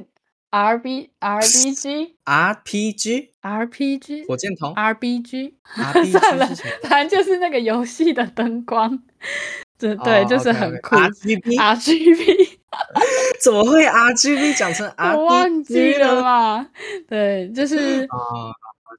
[0.56, 5.54] R B R B G RPG、R P G 火箭筒、R B G，
[6.10, 6.48] 算了？
[6.84, 8.98] 反正就是那个游戏的灯光，
[9.78, 10.96] 对对，哦就是很酷。
[10.96, 12.60] RGB R G B，
[13.44, 16.22] 怎么会 RGB 讲成 R 我忘记了？
[16.24, 16.70] 嘛。
[17.10, 18.08] 对，就是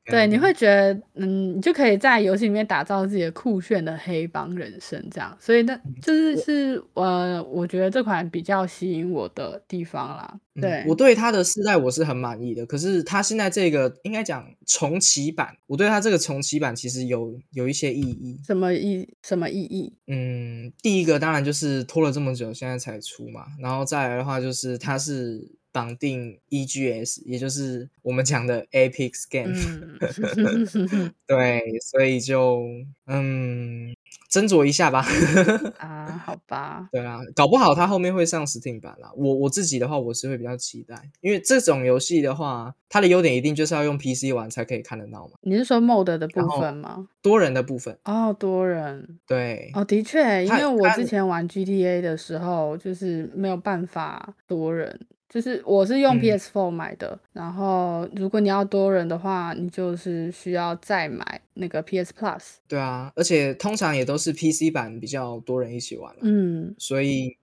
[0.06, 5.36] 对，你会觉得，嗯，你就可以在游戏里面打造自己的酷炫的黑帮人生，这样。
[5.40, 10.40] 所以那嗯就是是呃，我觉得这款比较吸引我的地方啦。
[10.54, 18.40] 嗯，对，我对它的世代我是很满意的，可是它现在这个应该讲重启版，我对它这个重启版其实有有一些意义。
[18.46, 19.92] 什么意什么意义？
[20.06, 32.62] 嗯，第一个当然就是拖了这么久，现在才出嘛，然后再来的话就是它是绑定 EGS，也就是我们讲的 Apex Game，嗯， 对，所以就
[33.06, 33.94] 嗯
[34.30, 35.04] 斟酌一下吧。
[35.76, 39.10] 啊，好吧，对啊，搞不好它后面会上 Steam 版啦。
[39.14, 45.34] 我我自己的话，我是会比较期待，因为这种游戏的话，它的优点一定就是要用 PC 玩才可以看得到嘛。
[45.42, 47.06] 你是说 mod 的部分吗？
[47.20, 49.18] 多人的部分，哦，多人。
[49.26, 62.54] 对，哦，的确，因为我之前玩 GTA 的时候，就是没有办法多人，就是我是用嗯 PS4 买的，然后如果你要多人的话，你就是需要再买那个 PS Plus。
[62.68, 67.36] 对啊，而且通常也都是 PC 版比较多人一起玩嘛，嗯，所以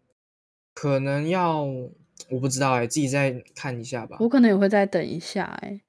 [0.74, 1.64] 可能要
[2.30, 4.18] 我不知道哎、自己再看一下吧。
[4.20, 5.82] 我可能也会再等一下、欸，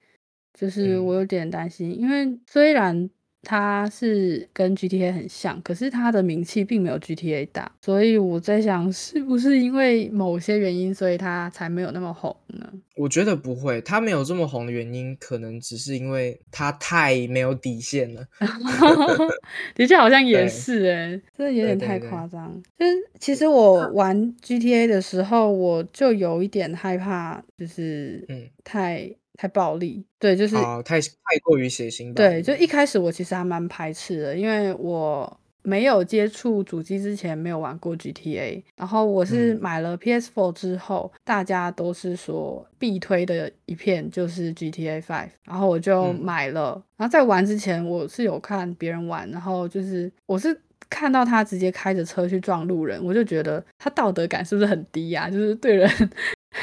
[0.53, 3.09] 就是嗯我有点担心，因为虽然
[3.45, 12.67] 它是跟 GTA 很像，可是它的名气并没有 GTA 大，所以我在想，是不是因为某些原因，所以它才没有那么红呢？
[12.97, 18.25] 我觉得不会，他没有这么红的原因，可能只是因为他太没有底线了。
[19.75, 22.63] 的确好像也是哎、真的有点太夸张。
[22.79, 30.05] 就是其实我玩 GTA 的时候，我就有一点害怕，就是嗯，太太暴力。
[30.19, 31.09] 对，就是啊、太太
[31.45, 32.15] 过于血腥吧。
[32.17, 46.83] 对，就一开始我其实还蛮排斥的，因为我没有接触主机之前没有玩过 GTA，然后我是嗯买了 PS4 之后，大家都是说必推的一片就是 GTA 5，然后我就嗯买了。
[46.97, 50.59] 然后在玩之前，我是有看别人玩，然后就是我是。
[50.91, 55.91] 看到他直接开着车去撞路人，我就觉得他道德感是不是很低呀、就是对人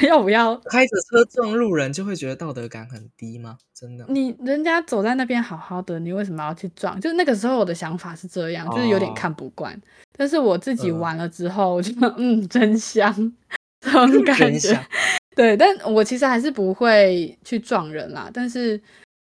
[0.00, 3.58] 要不要开着车撞路人就会觉得道德感很低吗？
[3.74, 4.04] 真的？
[4.08, 7.00] 你人家走在那边好好的，你为什么要去撞？
[7.00, 9.80] 就那个时候我的想法是这样，就是有点哦看不惯。
[10.16, 13.32] 但是我自己嗯玩了之后，我就嗯，真香，
[13.80, 14.84] 这种 感觉真香。
[15.34, 18.30] 对，但我其实还是不会去撞人啦。
[18.32, 18.78] 但是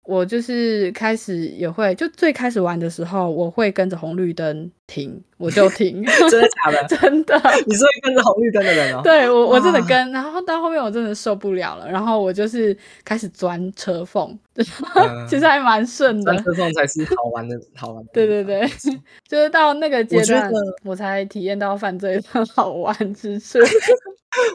[0.04, 6.84] 我就是开始也会，就最开始玩的时候，我会跟着红绿灯停，我就停， 真的假的？
[6.98, 7.40] 真的。
[7.68, 9.02] 你是会跟着红绿灯的人哦？
[9.04, 16.44] 对我，我真的跟，然后到后面我真的受不了了，然后我就是开始钻车缝，嗯其实还蛮顺的钻。
[16.44, 18.10] 车缝才是好玩的，好玩的。
[18.12, 18.68] 对对对，
[19.28, 22.24] 就是到那个阶段得，我才体验到犯罪的
[22.56, 23.60] 好玩之处。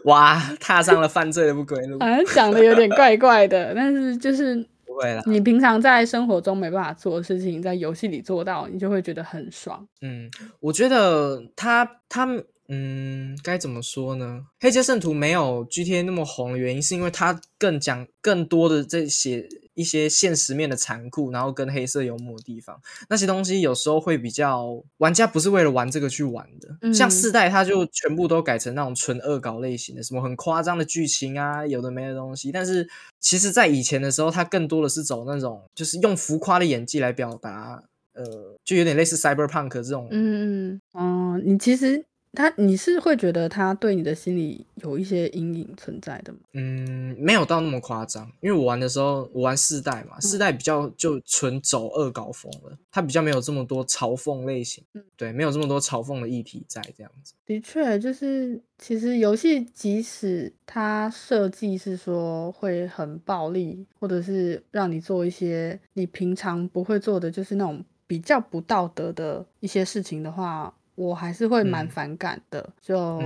[0.04, 1.98] 哇，踏上了犯罪的不归路。
[2.00, 9.86] 好像讲的有点怪怪的，但是就是不会啦，你平常在生活中没办法做的事情，在游戏里做到，你就会觉得很爽。
[10.00, 10.30] 嗯，
[10.60, 12.26] 我觉得他他
[12.68, 14.40] 嗯，该怎么说呢？
[14.60, 26.92] 黑街圣徒没有 GTA 那么红的原因，是因为它更讲更多的这些一些现实面的残酷，然后跟黑色幽默的地方，那些东西有时候会比较玩家不是为了玩这个去玩的。
[26.92, 32.50] 像嗯四代，它就全部都改成那种纯恶搞类型的，什么很夸张的剧情啊，有的没的东西。
[32.52, 32.88] 但是
[33.20, 37.82] 其实，在以前的时候，它更多的是走那种就是用浮夸的演技来表达。
[38.16, 46.38] 呃，就有点类似 cyberpunk 这种嗯嗯哦，你其实他你是会觉得他对你的心里有一些阴影存在的吗？
[46.52, 57.34] 嗯，没有到那么夸张，因为我玩的时候，我玩四代嘛，四代比较就纯走恶搞风了，它比较没有这么多嘲讽类型，嗯对，没有这么多嘲讽的议题在这样子。
[57.46, 72.68] 的确，就是其实游戏即使它设计是说会很暴力，或者是让你做一些你平常不会做的，就是那种比较不道德的一些事情的话，我还是会蛮嗯反感的。
[72.80, 73.20] 就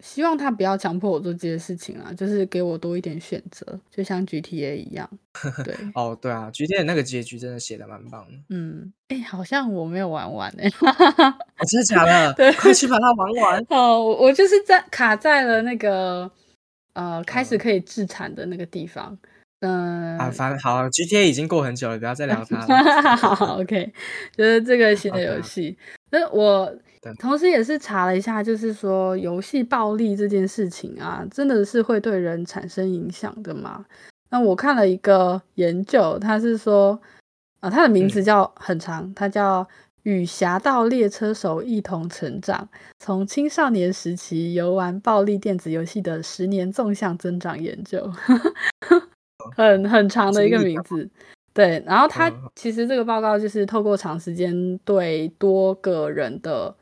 [0.00, 5.08] 希望他不要强迫我做这些事情啊，就是给我多一点选择，就像 GTA 一样。
[5.64, 8.34] 对，哦，对啊，GTA 的那个结局真的写的蛮棒的。
[8.50, 12.32] 嗯，哎、好像我没有玩完哎、哦，真的假的？
[12.38, 13.66] 对快去把它玩完。
[13.70, 16.30] 哦，我我就是在卡在了那个
[16.94, 19.16] 呃开始嗯可以自产的那个地方。
[19.60, 23.16] 嗯、啊，反正好，GTA 已经过很久了，不要再聊它了。
[23.16, 23.92] 好，OK，
[24.36, 25.76] 就是这个新的游戏。
[26.10, 26.70] 那我
[27.04, 33.84] 对同时也是查了一下，就是说游戏暴力这件事情啊，真的是会对人产生影响的吗？
[34.30, 36.98] 那我看了一个研究，它是说，
[37.60, 39.68] 啊、它的名字叫很长，它叫。
[40.04, 48.06] 与侠盗猎车手一同成长，从青少年时期游玩暴力电子游戏的十年纵向增长研究，
[49.56, 51.08] 很很长的一个名字。
[51.54, 56.76] 对，然后他嗯其实这个报告就是透过长时间对多个人的，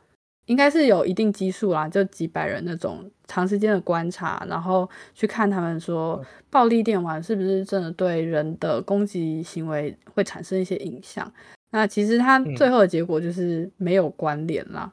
[0.45, 11.31] 应该是有一定基数啦，就几百人那种长时间的观察，然后去看他们说暴力电玩是不是真的对人的攻击行为会产生一些影响。
[11.71, 14.91] 那其实它嗯最后的结果就是没有关联啦。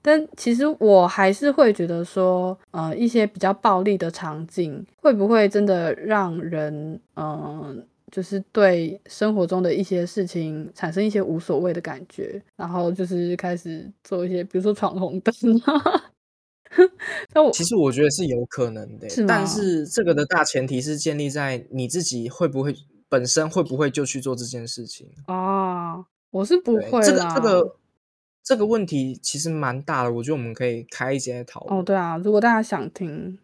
[0.00, 16.12] 但其实我还是会觉得说，呃，一些比较暴力的场景，会不会真的让人，嗯、就是对生活中的一些事情产生一些无所谓的感觉，然后就是开始做一些，比如说闯红灯啊。
[17.32, 22.74] 那我其实我觉得是有可能的，是吗但是这个的大前提是建立在你自己会不会
[23.08, 25.08] 本身会不会就去做这件事情。
[25.26, 27.34] 啊，我是不对这个会啦。
[27.34, 27.76] 这个
[28.42, 31.80] 这个问题其实蛮大的，我觉得我们可以开一节讨论。
[31.80, 33.38] 哦，对啊，如果大家想听，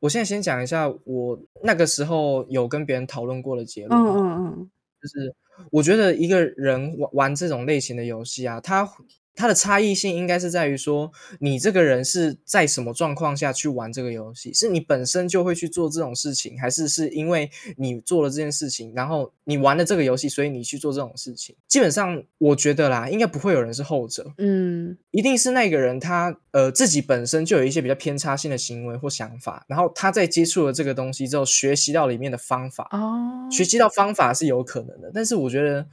[0.00, 3.98] 我现在先讲一下我那个时候有跟别人讨论过的结论。
[3.98, 4.70] 嗯嗯嗯，
[5.00, 5.34] 就是
[5.70, 8.88] 我觉得一个人玩玩这种类型的游戏啊，他
[9.34, 11.10] 它的差异性应该是在于说，
[11.40, 14.52] 你这个人是在什么状况下去玩这个游戏？
[14.52, 21.56] 是你本身就会去做这种事情，还是是因为你做了这件事情，然后你玩了这个游戏，所以你去做这种事情？
[21.66, 35.86] 基本上，我觉得啦，应该不会有人是后者，嗯一定是那个人他呃自己本身就有一些比较偏差性的行为或想法，然后他在接触了这个东西之后，学习到里面的方法，哦，学习到方法是有可能的，但是我觉得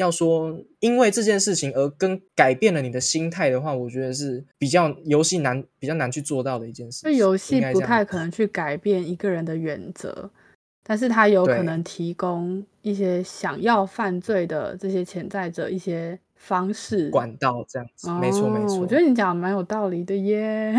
[0.00, 7.10] 要说因为这件事情而跟改变了你的心态的话，我觉得是比较游戏难比较难去做到的一件事情。
[7.10, 10.30] 这游戏不太可能去改变一个人的原则，
[10.82, 17.10] 但是它有可能提供一些想要犯罪的这些潜在者一些方式。
[17.10, 20.74] 管道这样子，没错没错，哦我觉得你讲的蛮有道理的耶。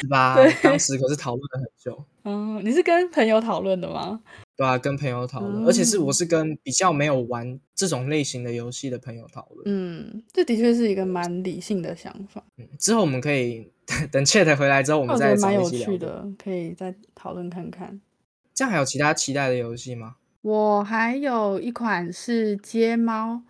[0.00, 0.50] 是吧 对？
[0.62, 4.20] 当时可是讨论了很久，嗯，你是跟朋友讨论的吗？
[4.58, 9.62] 对啊，跟朋友讨论，而且是我嗯是跟比较没有玩这种类型的游戏的朋友讨论。
[9.66, 13.70] 嗯，这的确是一个蛮理性的想法，嗯，之后我们可以
[14.10, 15.70] 等 Chat 回来之后，我我们再找觉得蛮有。
[15.70, 18.00] 趣的，可以再讨论看看。
[18.52, 20.16] 这样还有其他期待的游戏吗？
[20.42, 23.40] 我还有一款是街猫，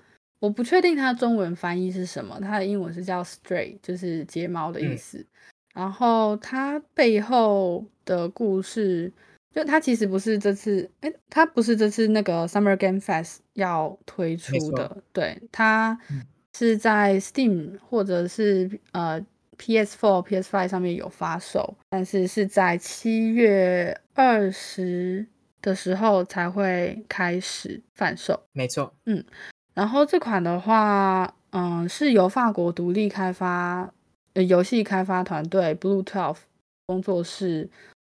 [0.41, 5.27] 我不确定它中文翻译是什么，它的英文是叫 Stray，就是街猫的意嗯思。
[5.73, 9.11] 然后它背后的故事，
[9.55, 16.23] 就它其实不是这次，哎，它不是这次那个 Summer Game Fest 要推出的，对，它嗯
[16.55, 19.21] 是在 Steam 或者是呃
[19.57, 25.27] PS4、PS5 上面有发售，但是是在七月二十
[25.63, 28.41] 的时候才会开始贩售。
[28.53, 29.25] 没错，嗯
[29.75, 33.93] 然后这款的话，嗯，是由法国独立开发
[34.35, 36.39] 呃游戏开发团队 Blue Twelve
[36.87, 37.71] 工作室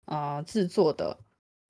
[0.07, 1.17] 呃制作的。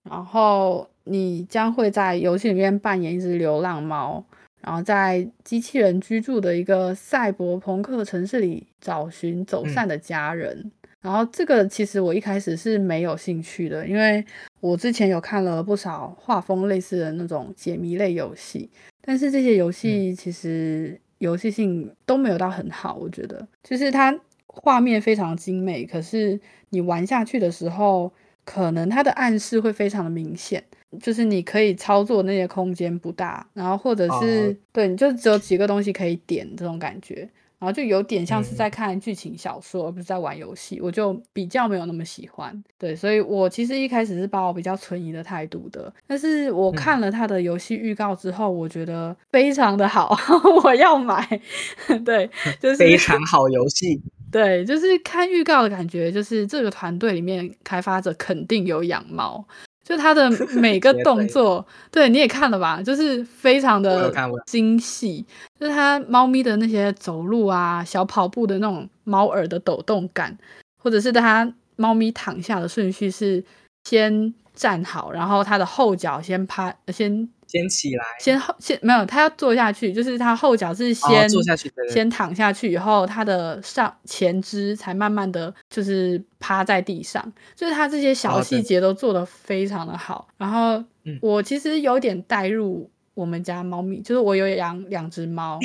[0.09, 4.25] 然后你将会在游戏里面扮演一只流浪猫，
[4.61, 10.73] 然后在机器人居住的一个赛博朋克城市里找寻走散的家人。
[11.01, 14.25] 然后这个其实我一开始是没有兴趣的，因为
[14.61, 18.71] 我之前有看了不少画风类似的那种解谜类游戏，
[19.01, 24.17] 但是这些游戏其实游戏性都没有到很好，我觉得就是它
[24.55, 26.39] 画面非常精美，可是
[26.71, 28.13] 你玩下去的时候，
[28.45, 30.63] 可能它的暗示会非常的明显，
[31.01, 37.29] 就是你可以操作那些空间不大，然后或者是、哦对，你就只有几个东西可以点这种感觉。
[37.59, 42.61] 然后就有点像是嗯在看剧情小说，而不是在玩游戏，我就比较没有那么喜欢。
[42.77, 50.13] 对，所以我其实一开始是抱我比较存疑的态度的，但是我嗯看了他的游戏预告之后，我觉得非常的好，
[50.65, 51.41] 我要买。
[52.05, 52.29] 对，
[52.59, 54.03] 就是非常好游戏。
[54.33, 59.45] 对，就是看预告的感觉，就是这个团队里面开发者肯定有养猫，
[59.85, 64.11] 就他的 每个动作，对你也看了吧，就是非常的
[64.47, 65.25] 精细，
[65.61, 70.37] 就是它猫咪的那些走路啊、小跑步的那种猫耳的抖动感，
[70.83, 73.45] 或者是它猫咪躺下的顺序是
[73.85, 90.29] 先站好，然后它的后脚先趴，先先起来，先后先没有，它要坐下去，就是它后脚是哦先、坐下去对对先躺下去以后，它的上前肢才慢慢的就是趴在地上，就是它这些小细节都做得非常的好。
[90.37, 91.19] 然后嗯。
[91.21, 95.59] 我其实有点带入我们家猫咪，就是我有养两只猫，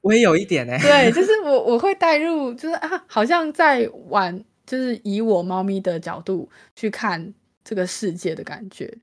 [0.00, 7.34] 我也有一点哎、对，就 是我我会带入，就是啊，好像在玩，就是以我猫咪的角度去看
[7.66, 8.96] 这个世界的感觉。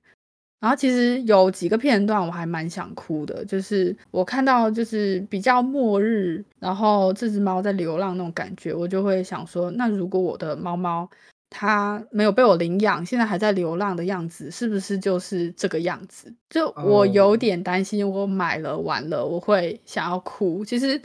[0.59, 11.09] 然后其实有几个片段我还蛮想哭的，就是我看到就是比较末日，然后这只猫在流浪那种感觉，我就会想说，那如果我的猫猫
[11.49, 16.33] 它没有被我领养，现在还在流浪的样子，是不是就是这个样子？
[16.49, 20.63] 就我有哦点担心，我买了完了我会想要哭。
[20.63, 21.01] 其实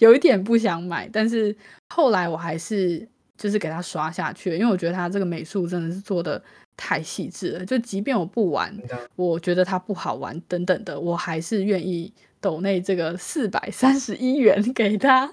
[0.00, 1.56] 有一点不想买，但是
[1.88, 6.40] 后来我还是就是给它刷下去，因为我觉得它这个美术真的是做的
[6.76, 7.64] 太细致了。
[7.64, 8.76] 就即便我不玩，
[9.16, 15.32] 我觉得它不好玩等等的，我还是愿意抖内这个四百三十一元 给他。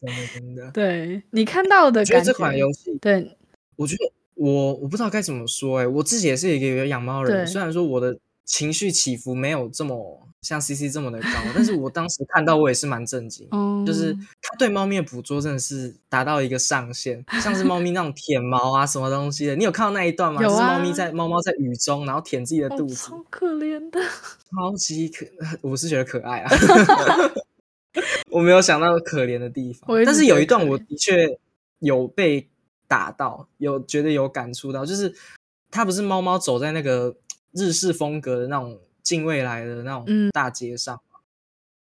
[0.00, 0.70] 真的真的。
[0.72, 3.36] 对你看到的感我觉得这款游戏，对
[3.76, 13.46] 我觉得我我不知道该怎么说哎、我自己也是一个有养猫人，虽然说我的情绪起伏没有这么像 CC 这么的高，但是我当时看到我也是蛮震惊。
[13.50, 20.42] 嗯，就是他对猫咪的捕捉真的是达到一个上限，像是猫咪那种舔毛啊什么东西的，你有看到那一段吗？
[20.42, 24.00] 有就是猫啊咪在猫猫在雨中，然后舔自己的哦肚子，好可怜的。
[24.50, 25.26] 超级可，
[25.60, 26.50] 我是觉得可爱啊。
[28.30, 31.38] 我没有想到可怜的地方但是有一段我的确
[31.80, 32.48] 有被
[32.88, 35.12] 打到，有觉得有感触到，就是
[35.70, 37.14] 它不是猫猫走在那个
[37.52, 41.20] 日式风格的那种近未来的那种大街上嘛，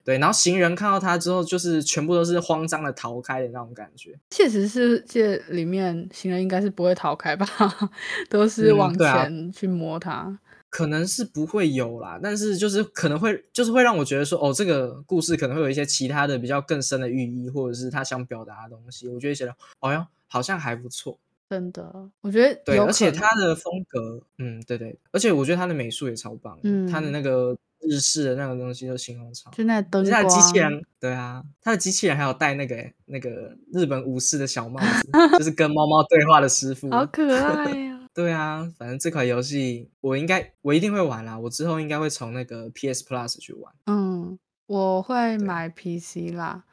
[0.05, 4.19] 对，然后行人看到他之后，就是全部都是慌张的逃开的那种感觉。
[4.31, 7.47] 现实世界里面，行人应该是不会逃开吧，
[8.29, 10.39] 都是往前去摸它。
[10.69, 19.07] 可能是不会有啦，但是就是可能会，就是会让我觉得说，哦，这个故事可能会有一些其他的比较更深的寓意，或者是他想表达的东西。
[19.07, 21.19] 我觉得写的，哦哟，好像还不错。
[21.53, 38.09] 真的，我觉得对，而且他的风格，嗯，对对，而且我觉得他的美术也超棒，嗯，他的那个日式的那个东西都形容超，就那灯光，机器人，对啊，他的机器人还有戴那个那个日本武士的小帽子， 就是跟猫猫对话的师傅，好可爱 呀。
[38.15, 43.75] 对啊，反正这款游戏我应该我一定会玩啦，我之后应该会从那个 PS Plus 去玩。
[43.87, 46.65] 嗯，我会买 PC 啦，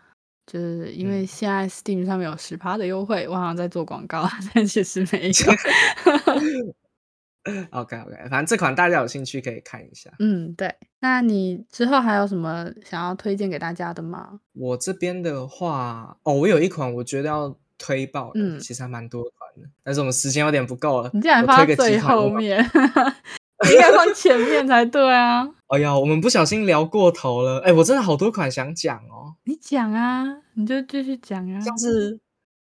[0.51, 6.73] 就是因为现在 Steam 上面有十趴的优惠，我好像在做广告， 但其实没有。
[7.71, 10.11] OK OK，反正这款大家有兴趣可以看一下。
[10.19, 10.75] 嗯，对。
[10.99, 14.39] 那你之后还有什么想要推荐给大家的吗？
[14.53, 19.69] 我这边的话，哦，我有一款我觉得要推爆的，其实还蛮多款的。
[19.83, 22.63] 但是我们时间有点不够了，你竟然放最后面，
[23.71, 25.47] 应该放前面才对啊！
[25.67, 32.19] 哎呀，我们不小心聊过头了，哎，我真的好多款想讲哦，你讲啊，你就继续讲啊，像是。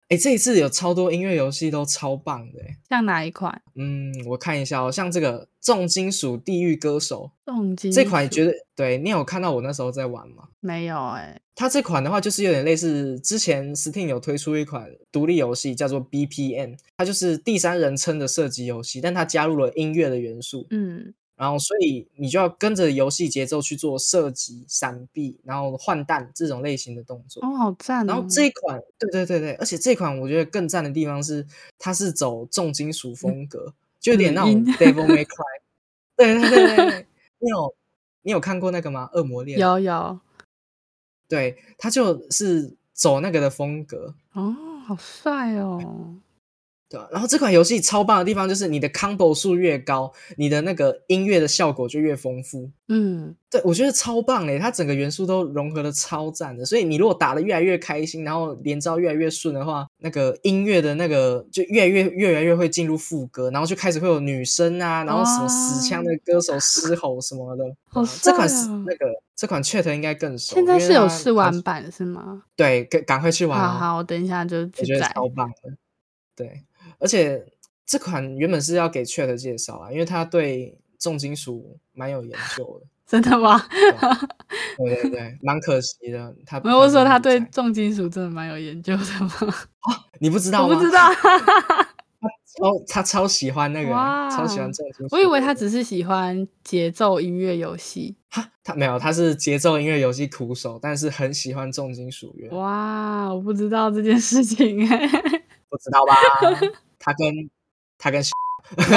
[0.09, 3.61] 哎，这一次有超多音乐游戏都超棒的，像哪一款？
[3.75, 10.45] 嗯，我看一下哦，像这个重金属地狱歌手，重金这款觉得对你有看到我那时候在玩吗？
[10.61, 20.67] 没有哎，它这款的话就是有点类似之前 Steam 有推出一款独立游戏叫做 BPN，它就是第三人称的射击游戏，但它加入了音乐的元素。
[20.69, 21.13] 嗯。
[21.37, 27.45] 然后，所以你就要跟着游戏节奏去做射击、闪避，然后换弹这种类型的动作。
[27.45, 28.03] 哦，好赞！
[28.07, 31.45] 然后这一款，对对对对，而且这款我觉得更赞的地方是，
[31.77, 35.61] 它是走重金属风格，就有点那种 Devil May Cry。
[36.17, 37.07] 对对对对，
[37.37, 37.75] 你有
[38.23, 39.07] 你有看过那个吗？
[39.13, 40.19] 恶魔猎有有。
[41.27, 44.15] 对，他就是走那个的风格。
[44.33, 44.55] 哦，
[44.87, 46.15] 好帅哦。
[46.89, 52.71] 对，然后这款游戏超棒的地方就是你的 combo 数越高，你的那个音乐的效果就越丰富。
[52.87, 56.63] 嗯，对我觉得超棒嘞，它整个元素都融合的超赞的。
[56.63, 67.65] 所以你如果打的越来越开心，然后连招越来越顺的话，那个音乐的那个就越来越越来越会进入副歌，然后就开始会有女生啊，然后什么死腔的歌手嘶吼什么的。
[67.91, 70.55] 好这款是那个这款 Chat 应该更熟。
[70.55, 72.43] 现在是有试玩版是吗？
[72.55, 73.59] 对，赶赶快去玩。
[73.59, 75.73] 好好，我等一下就我觉得超棒的。
[76.33, 76.63] 对。
[76.99, 77.45] 而且
[77.85, 82.87] 这款原本是要给 Chat 介绍啊，因为他对重金属蛮有研究的。
[83.07, 83.57] 真的吗？
[84.77, 86.35] 对对对，蛮可惜的。
[86.45, 89.31] 他没有说他对重金属真的蛮有研究的吗？
[89.87, 90.73] 哦，你不知道吗？
[90.73, 91.09] 我不知道。
[92.57, 93.91] 超他超喜欢那个，
[94.35, 95.15] 超喜欢重金属。
[95.15, 98.15] 我以为他只是喜欢节奏音乐游戏。
[98.29, 102.49] 哈，他没有，他是节奏音乐游戏苦手，但是很喜欢重金属乐。
[102.49, 105.07] 哇，我不知道这件事情哎。
[105.69, 106.15] 不知道吧？
[107.07, 107.49] 他跟
[107.97, 108.21] 他跟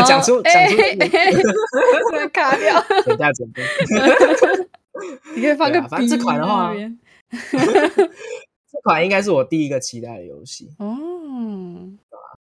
[0.04, 0.82] 讲出 讲出，
[2.34, 3.62] 卡掉， 等下准备。
[5.36, 6.74] 你可以放个反正这款的话，
[7.30, 10.96] 这款应该是我第一个期待的游戏哦。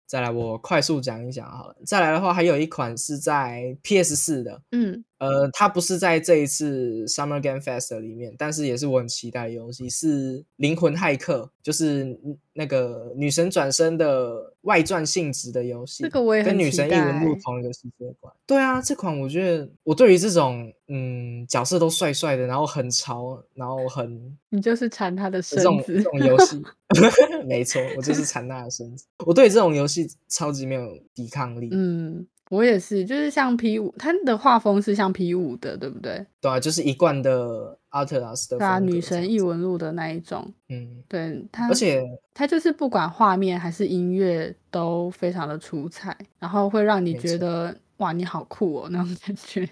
[0.06, 1.74] 再来，我快速讲一讲好了。
[1.84, 12.18] 再来的话，还有一款是在 PS 四的，嗯，呃，它不是在这一次 Summer Game Fest 里面，但是也是我很期待的游戏，是《灵魂骇客》，就是
[12.52, 16.02] 那个女神转身的外传性质的游戏。
[16.02, 18.32] 这个我也跟女神异闻录同一个世界观。
[18.46, 26.62] 对啊，这款我觉得我对于这种嗯角色都帅帅的，然后很潮，然后很 你就是馋他的身子这种游戏。
[27.46, 29.06] 没错，我就是馋他的身子。
[29.24, 31.68] 我对这种游戏超级没有抵抗力。
[31.74, 36.24] 嗯，我也是，就是像 P 五，它的画风是像 P 五的，对不对？
[36.40, 38.58] 对啊，就是一贯的阿特拉斯的。
[38.58, 40.52] 对啊，女神异闻录的那一种。
[40.68, 49.68] 嗯，对，它而且它就是不管画面还是音乐都非常的出彩，然后会让你觉得哇，你好酷哦那种感觉。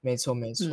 [0.00, 0.68] 没错，没错。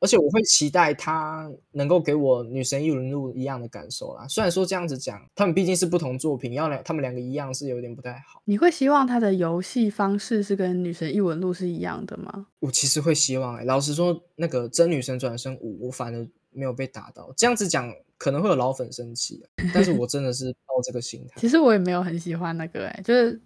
[0.00, 4.26] 而且我会期待他能够给我《女神异闻录》一样的感受啦。
[4.28, 8.40] 虽然说这样子讲，他们毕竟是不同作品，要两他们两个一样是有点不太好。
[8.44, 12.46] 你会希望他的游戏方式是跟《女神异闻录》是一样的吗？
[12.60, 13.56] 我其实会希望。
[13.56, 17.32] 哎，老实说，那个《真女神转生五》，我反而没有被打到。
[17.36, 21.34] 这样子讲可能会有老粉生气，但是我真的是抱这个心态。
[21.40, 23.40] 其实我也没有很喜欢那个，哎，就是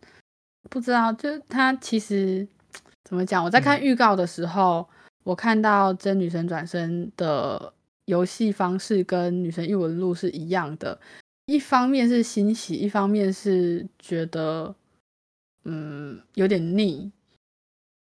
[0.69, 2.47] 不知道，就是他其实
[3.05, 3.45] 怎么讲？
[3.45, 4.87] 我在看预告的时候。
[5.27, 7.73] 我看到真女神转身的
[8.05, 10.97] 游戏方式跟女神异闻录是一样的，
[11.47, 14.73] 一方面是欣喜，一方面是觉得
[15.65, 17.11] 嗯有点腻，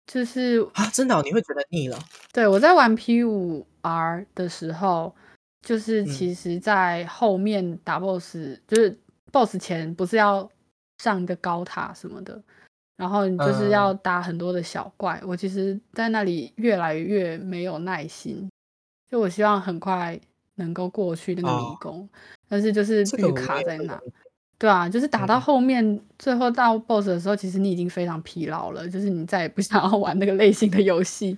[0.05, 1.97] 就是啊，真的、哦，你会觉得腻了？
[2.33, 5.15] 对我在玩 P 五 R 的时候，
[5.61, 6.07] 就是嗯。
[6.07, 8.99] 其实在后面打 BOSS，、就是
[9.31, 10.51] BOSS 前不是要
[11.01, 12.43] 上一个高塔什么的，
[12.97, 15.21] 然后你就是嗯要打很多的小怪。
[15.25, 18.49] 我其实，在那里越来越没有耐心，
[19.09, 20.19] 就我希望很快
[20.55, 22.09] 能够过去那个迷哦宫，
[22.47, 23.99] 但是就是必须这个我也卡在那
[24.57, 31.37] 对啊，就是打到嗯后面，最后到 BOSS 的时候，其实你已经非常疲劳了，就是你再也不想要玩那个类型的游戏。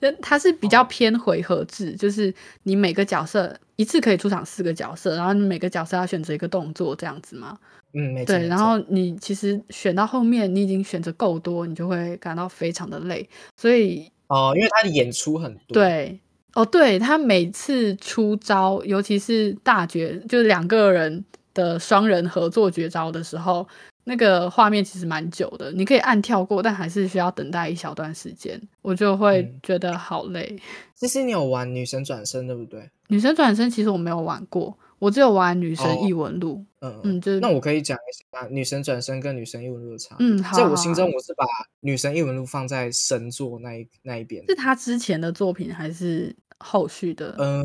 [0.00, 2.32] 就它是比较哦偏回合制，就是
[2.62, 7.58] 你每个角色一次可以出场四个角色，然后你每个角色要选择一个动作这样子嘛。
[7.94, 8.34] 嗯，没错。
[8.36, 13.28] 对，然后你其实选到后面，你已经选择够多，你就会感到非常的累。
[13.56, 16.20] 所以哦，因为他的演出很多。，对，
[16.54, 21.24] 哦，对他每次出招，尤其是大绝，就是两个人
[21.54, 23.66] 的双人合作绝招的时候，
[24.08, 30.58] 那个画面其实蛮久的，你可以按跳过，但还是需要等待一小段时间，我就会嗯觉得好累。
[30.94, 32.88] 其实你有玩女神转身对不对？
[33.08, 36.64] 女神转身其实我没有玩过，我只有玩女神哦异闻录。
[36.80, 40.16] 嗯嗯，就是那我可以讲一下女神转身跟女神异闻录的差。
[40.20, 41.44] 嗯，好好在我心中，我是把
[41.80, 44.42] 女神异闻录放在神作那一那一边。
[44.48, 47.36] 是他之前的作品还是后续的？
[47.38, 47.62] 嗯、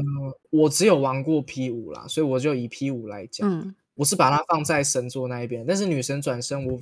[0.50, 3.50] 我只有玩过 P 五啦，所以我就以 P 五来讲。
[3.50, 6.80] 嗯我是把它放在神作那一边，但是女神转身我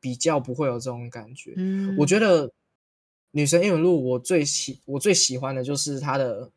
[0.00, 1.52] 比较不会有这种感觉。
[1.56, 2.50] 嗯，我觉得
[3.32, 6.50] 女神异闻录我最喜我最喜欢的就是她的，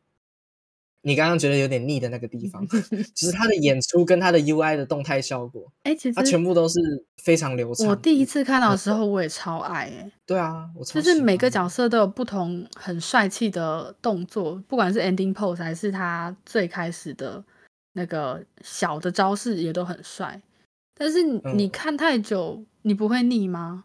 [1.02, 2.66] 你刚刚觉得有点腻的那个地方，
[3.14, 6.78] 就是她的演出跟她的 UI 的动态效果，哎、其它实全部都是
[7.16, 7.86] 非常流畅。
[7.88, 17.44] 我第一次看到的时候，我也超爱哎、 对啊，我超就是每个角色都有不同很帅气的动作，不管是 ending pose 还是他最开始的
[17.92, 20.40] 那个小的招式，也都很帅。
[20.94, 21.22] 但是
[21.54, 23.84] 你看太久，你不会腻吗？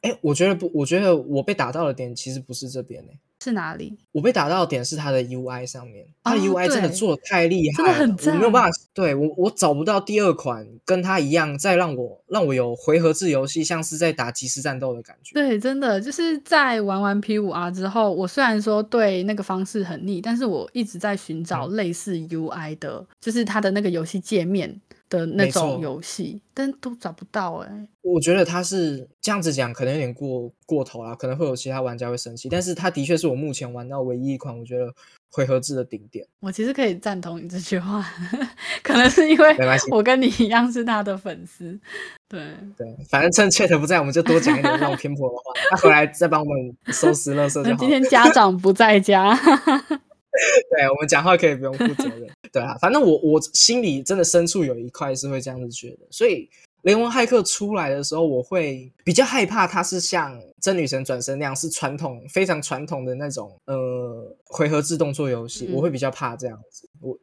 [0.00, 3.96] 哎，我觉得不，我觉得我被打到的点其实不是这边诶、是哪里？
[4.12, 15.34] 我被打到的点是它的 UI 上面，它 UI 真的做的太厉害了，的很赞我没有办法，对我我找不到第二款跟它一样，再让我让我有回合制游戏，像是在打即时战斗的感觉。
[15.34, 24.80] 对，真的就是在玩完 P 五 R 之后，我虽然说对那个方式很腻，但是我一直在寻找嗯类似 UI 的，就是它的那个游戏界面
[25.12, 27.68] 的那没种错游戏，但都找不到哎、
[28.00, 34.90] 我觉得他是这样子讲，可能有点过过头了，可能会有其他玩家会生气，但是他的确是我目前玩到唯一一款我觉得
[35.30, 36.26] 回合制的顶点。
[36.40, 38.02] 我其实可以赞同你这句话，
[38.82, 39.56] 可能是因为
[39.90, 41.78] 我跟你一样是他的粉丝。
[42.26, 42.40] 对，
[42.78, 49.38] 对，反正趁 Chat 不在，我们就多讲一点那种偏颇的话，他回来再帮我们收拾垃圾就好今天 家长不在家，
[50.74, 52.28] 对我们讲话可以不用负责任。
[52.52, 56.48] 对啊，反正我我心里真的深处有一块是会这样子觉得，所以
[56.82, 66.88] 雷文骇客出来的时候，我会比较害怕它是像真女神转身那样是传统非常传统的那种呃回合制动作游戏，嗯我会比较怕这样子。
[67.00, 67.16] 我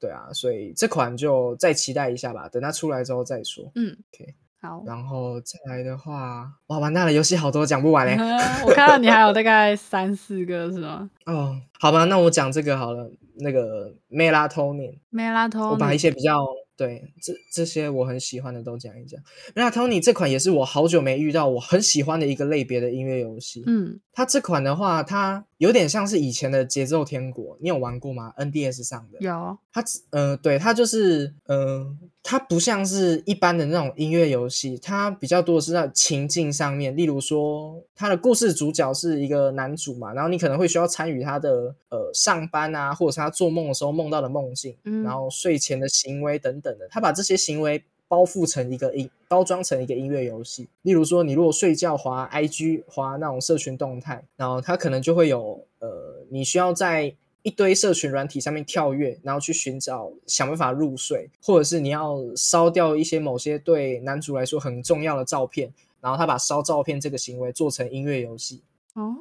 [0.00, 3.70] 对啊，所以这款就再期待一下吧，等它出来之后再说。
[3.74, 4.34] 嗯 OK
[4.64, 4.82] 好。
[4.86, 8.16] 然后再来的话，哇，完蛋了，游戏好多讲不完嘞。
[8.66, 13.10] 我看到你还有大概三四个是吗 哦，好吧，那我讲这个好了，
[13.40, 14.98] 那个 melatonin。
[15.12, 16.44] ？Melatonin，我把一些比较
[16.76, 19.20] 对这这些我很喜欢的都讲一讲。
[19.54, 23.62] 那 Tony 这款也是我好久没遇到我很喜欢的一个类别的音乐游戏。
[23.66, 29.18] 嗯，它这款的话，它有点像是以前的节奏天国，你有玩过吗？NDS 上的。
[29.20, 31.84] 有，它只呃，对，它就是呃，
[32.22, 36.96] 它不像是一般的那种音乐游戏，它比较多的是在情境上面。
[36.96, 47.84] 例如说，它的故事主角是一个男主嘛，然后你可能会需要参与他的呃上班啊，或者是他做梦的时候梦到的梦境，嗯然后睡前的行为等等的，他把这些行为。
[48.08, 50.68] 包覆成一个音，包装成一个音乐游戏。
[50.82, 68.62] 例如说，你如果睡觉滑 IG 滑那种社群动态，然后它可能就会有呃，你需要在一堆社群软体上面跳跃，然后去寻找想办法入睡，或者是你要烧掉一些某些对男主来说很重要的照片，然后他把烧照片这个行为做成音乐游戏。
[68.94, 69.14] 哦，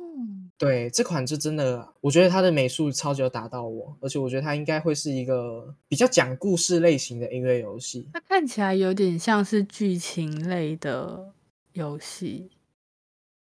[0.58, 8.08] 对这款就真的，我觉得它的美术超级有打到我，而且我觉得它应该会是一个比较讲故事类型的音乐游戏。
[8.14, 11.34] 它看起来有点像是剧情类的
[11.74, 12.51] 游戏。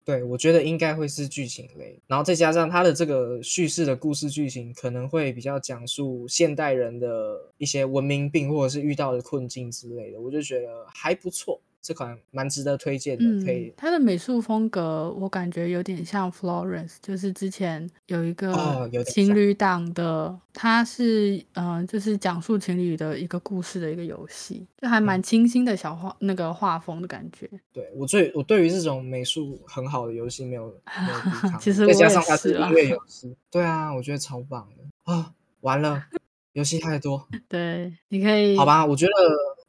[0.06, 11.62] 对，我觉得应该会是剧情类，然后再加上它的这个叙事的故事剧情，可能会比较讲述现代人的一些文明病或者是遇到的困境之类的，我就觉得还不错。
[11.84, 27.50] 这款蛮值得推荐的，可嗯以，它的美术风格我感觉有点像 Florence，就是之前有一哦个情侣档的，它是嗯、呃就是讲述情侣的一个故事的一个游戏，就还嗯蛮清新的小画那个画风的感觉。
[27.74, 30.68] 对我最我对于这种美术很好的游戏没有
[31.06, 35.34] 没有抵抗，其实我也再加上它是音乐游 戏，对啊，我觉得超棒的啊！
[35.60, 36.06] 完了，
[36.54, 39.12] 游戏太多， 对，你可以好，吧，我觉得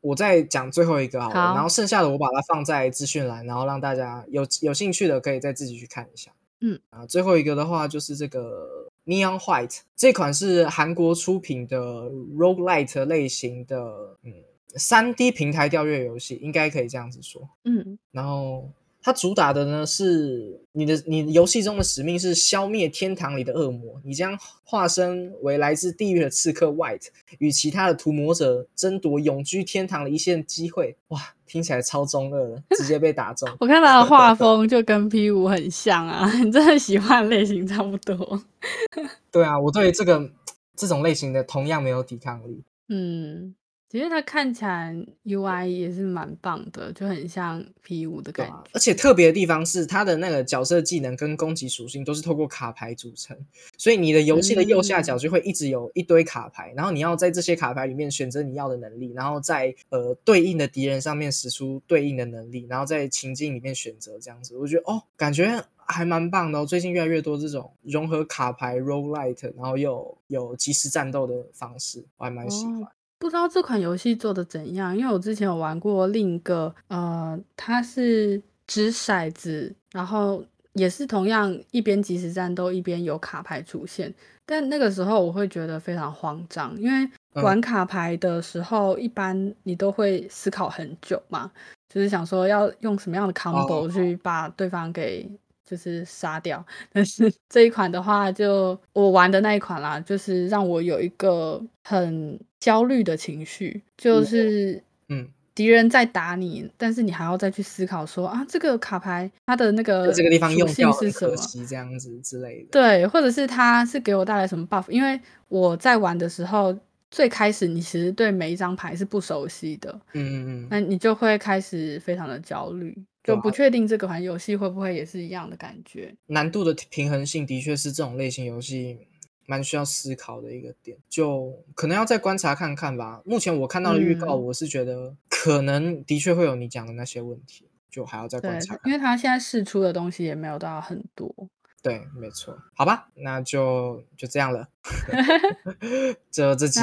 [0.05, 6.31] 我再讲最后一个好了，好然后剩下的我把它放在资讯栏，然后让大家有有兴趣的可以再自己去看一下。
[6.61, 14.33] 嗯啊，最后一个的话就是这个 Neon White 这款是韩国出品的 roguelite 类型的，嗯，
[14.77, 17.49] 三 D 平台调阅游戏，应该可以这样子说。
[17.65, 18.71] 嗯然后
[19.07, 24.35] 它主打的呢是你的你游戏中的使命是消灭天堂里的恶魔，你将
[24.65, 30.97] 化身为来自地狱的刺客 White，与其他的屠魔者争夺永居天堂的一线机会。
[31.09, 33.47] 哇，听起来超中二的，直接被打中。
[33.61, 38.43] 我看他的画风就跟 P 五很像啊， 你真的喜欢类型差不多。
[39.31, 40.31] 对啊，我对这个
[40.75, 42.63] 这种类型的同样没有抵抗力。
[42.89, 43.55] 嗯，
[43.95, 44.93] 其实它看起来
[45.25, 48.65] UI 也是蛮棒的，就很像 P 五的感觉。
[48.73, 53.39] 而且特别的地方是，它的那个角色技能跟攻击属性都是透过卡牌组成，
[53.79, 64.57] 所以你的游戏的右下角就会一直有一堆卡牌，然后你要在这些卡牌里面选择你要的能力，然后在呃对应的敌人上面使出对应的能力，然后在情境里面选择这样子。
[64.57, 66.67] 我觉得哦，感觉还蛮棒的哦。
[66.67, 72.83] 最近越来越多这种融合卡牌 roguelite，然后又有有即时战斗的方式，我还蛮喜欢。
[72.83, 72.89] 哦
[73.25, 80.45] 不知道这款游戏做的怎样，因为我之前有玩过另一个，呃，它是掷骰子，然后
[80.75, 84.13] 也是同样一边即时战斗一边有卡牌出现，
[84.45, 87.43] 但那个时候我会觉得非常慌张，因为嗯。
[87.43, 91.51] 玩卡牌的时候，一般你都会思考很久嘛，
[91.89, 95.27] 就是想说要用什么样的 combo 哦去把对方给
[95.65, 96.65] 就是杀掉。
[96.93, 111.31] 但是这一款的话就，我玩的那一款啦，就是让我有一个很焦虑的情绪，就是嗯，敌人在打你，但是你还要再去思考说啊，这个卡牌它的那个这个地方属用掉是什么？
[111.31, 112.69] 可惜，这样子之类的。
[112.73, 114.91] 对，或者是它是给我带来什么 buff？
[114.91, 116.77] 因为我在玩的时候，
[117.11, 120.69] 最开始你其实对每一张牌是不熟悉的，嗯嗯嗯。
[120.71, 126.15] 那你就会开始非常的焦虑，就不确定这款游戏会不会也是一样的感觉。
[126.27, 128.99] 难度的平衡性的确是这种类型游戏
[129.47, 133.23] 蛮需要思考的一个点，就可能要再观察看看吧。
[133.25, 141.35] 目前我看到的预告，嗯我是觉得可能的确会有你讲的那些问题，就还要再观察，看因为它现在试出的东西也没有到很多。
[141.83, 144.69] 对，没错，好吧，那就就这样了。
[146.31, 146.81] 就这集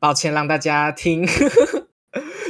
[0.00, 1.24] 抱歉让大家听。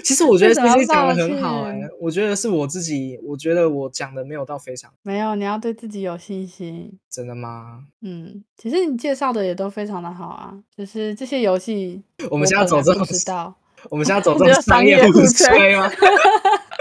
[0.04, 6.98] 其实我觉得为什么要这集讲的很好哎、歉我觉得是我自己，我觉得我讲的没有到非常没有，你要对自己有信心。
[7.10, 7.84] 真的吗？
[8.02, 13.54] 嗯，其实你介绍的也都非常的好啊，就是这些游戏， 我们现在走这不 种知道。
[13.90, 15.90] 我们现在走这就是种商业互吹吗？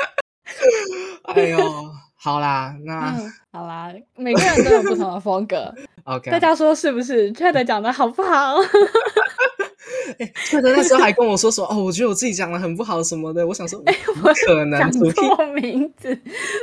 [1.36, 1.58] 哎呦，
[2.16, 8.56] 好啦，那、嗯，好啦，每个人都有不同的风格，OK，大家说是不是 c h a 讲的好不好？
[10.50, 13.46] 特德那时候还 跟我说说，哦，我觉得我自己讲的很不好什么的。
[13.46, 16.18] 我想说，哎， 我可能讲错名字，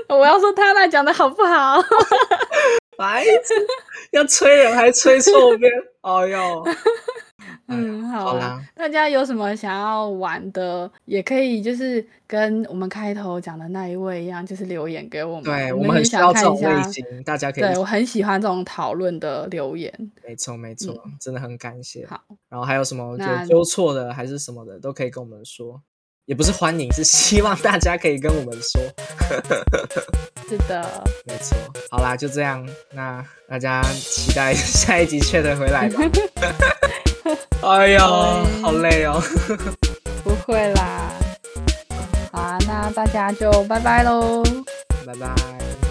[0.09, 1.83] 我要说他那讲的好不好？
[2.97, 3.55] 白痴，
[4.13, 5.73] 要吹人还吹错边，
[6.03, 6.65] 哎呦，
[7.71, 15.45] 嗯，好啦好啦，大家有什么想要玩的，也可以就是跟我们开头讲的那一位一样，就是留言给我们。
[15.45, 16.83] 对我们很需要种类下。
[16.83, 19.93] 型，大家可以对我很喜欢这种讨论的留言。
[20.27, 22.05] 没错没错，真的很感谢。
[22.07, 25.81] 好，然后还有什么那有纠错的还是什么的，都可以跟我们说。
[26.27, 28.81] 也不是欢迎，是希望大家可以跟我们说。
[30.49, 31.57] 是的，没错，
[31.91, 36.03] 好啦，就这样，那大家期待下一集 Chat 回来吧。
[37.63, 38.07] 哎呀，
[38.63, 39.23] 好累哦。
[40.25, 41.11] 不会啦。
[42.33, 44.43] 好啊，那大家就拜拜喽。
[45.07, 45.90] 拜拜。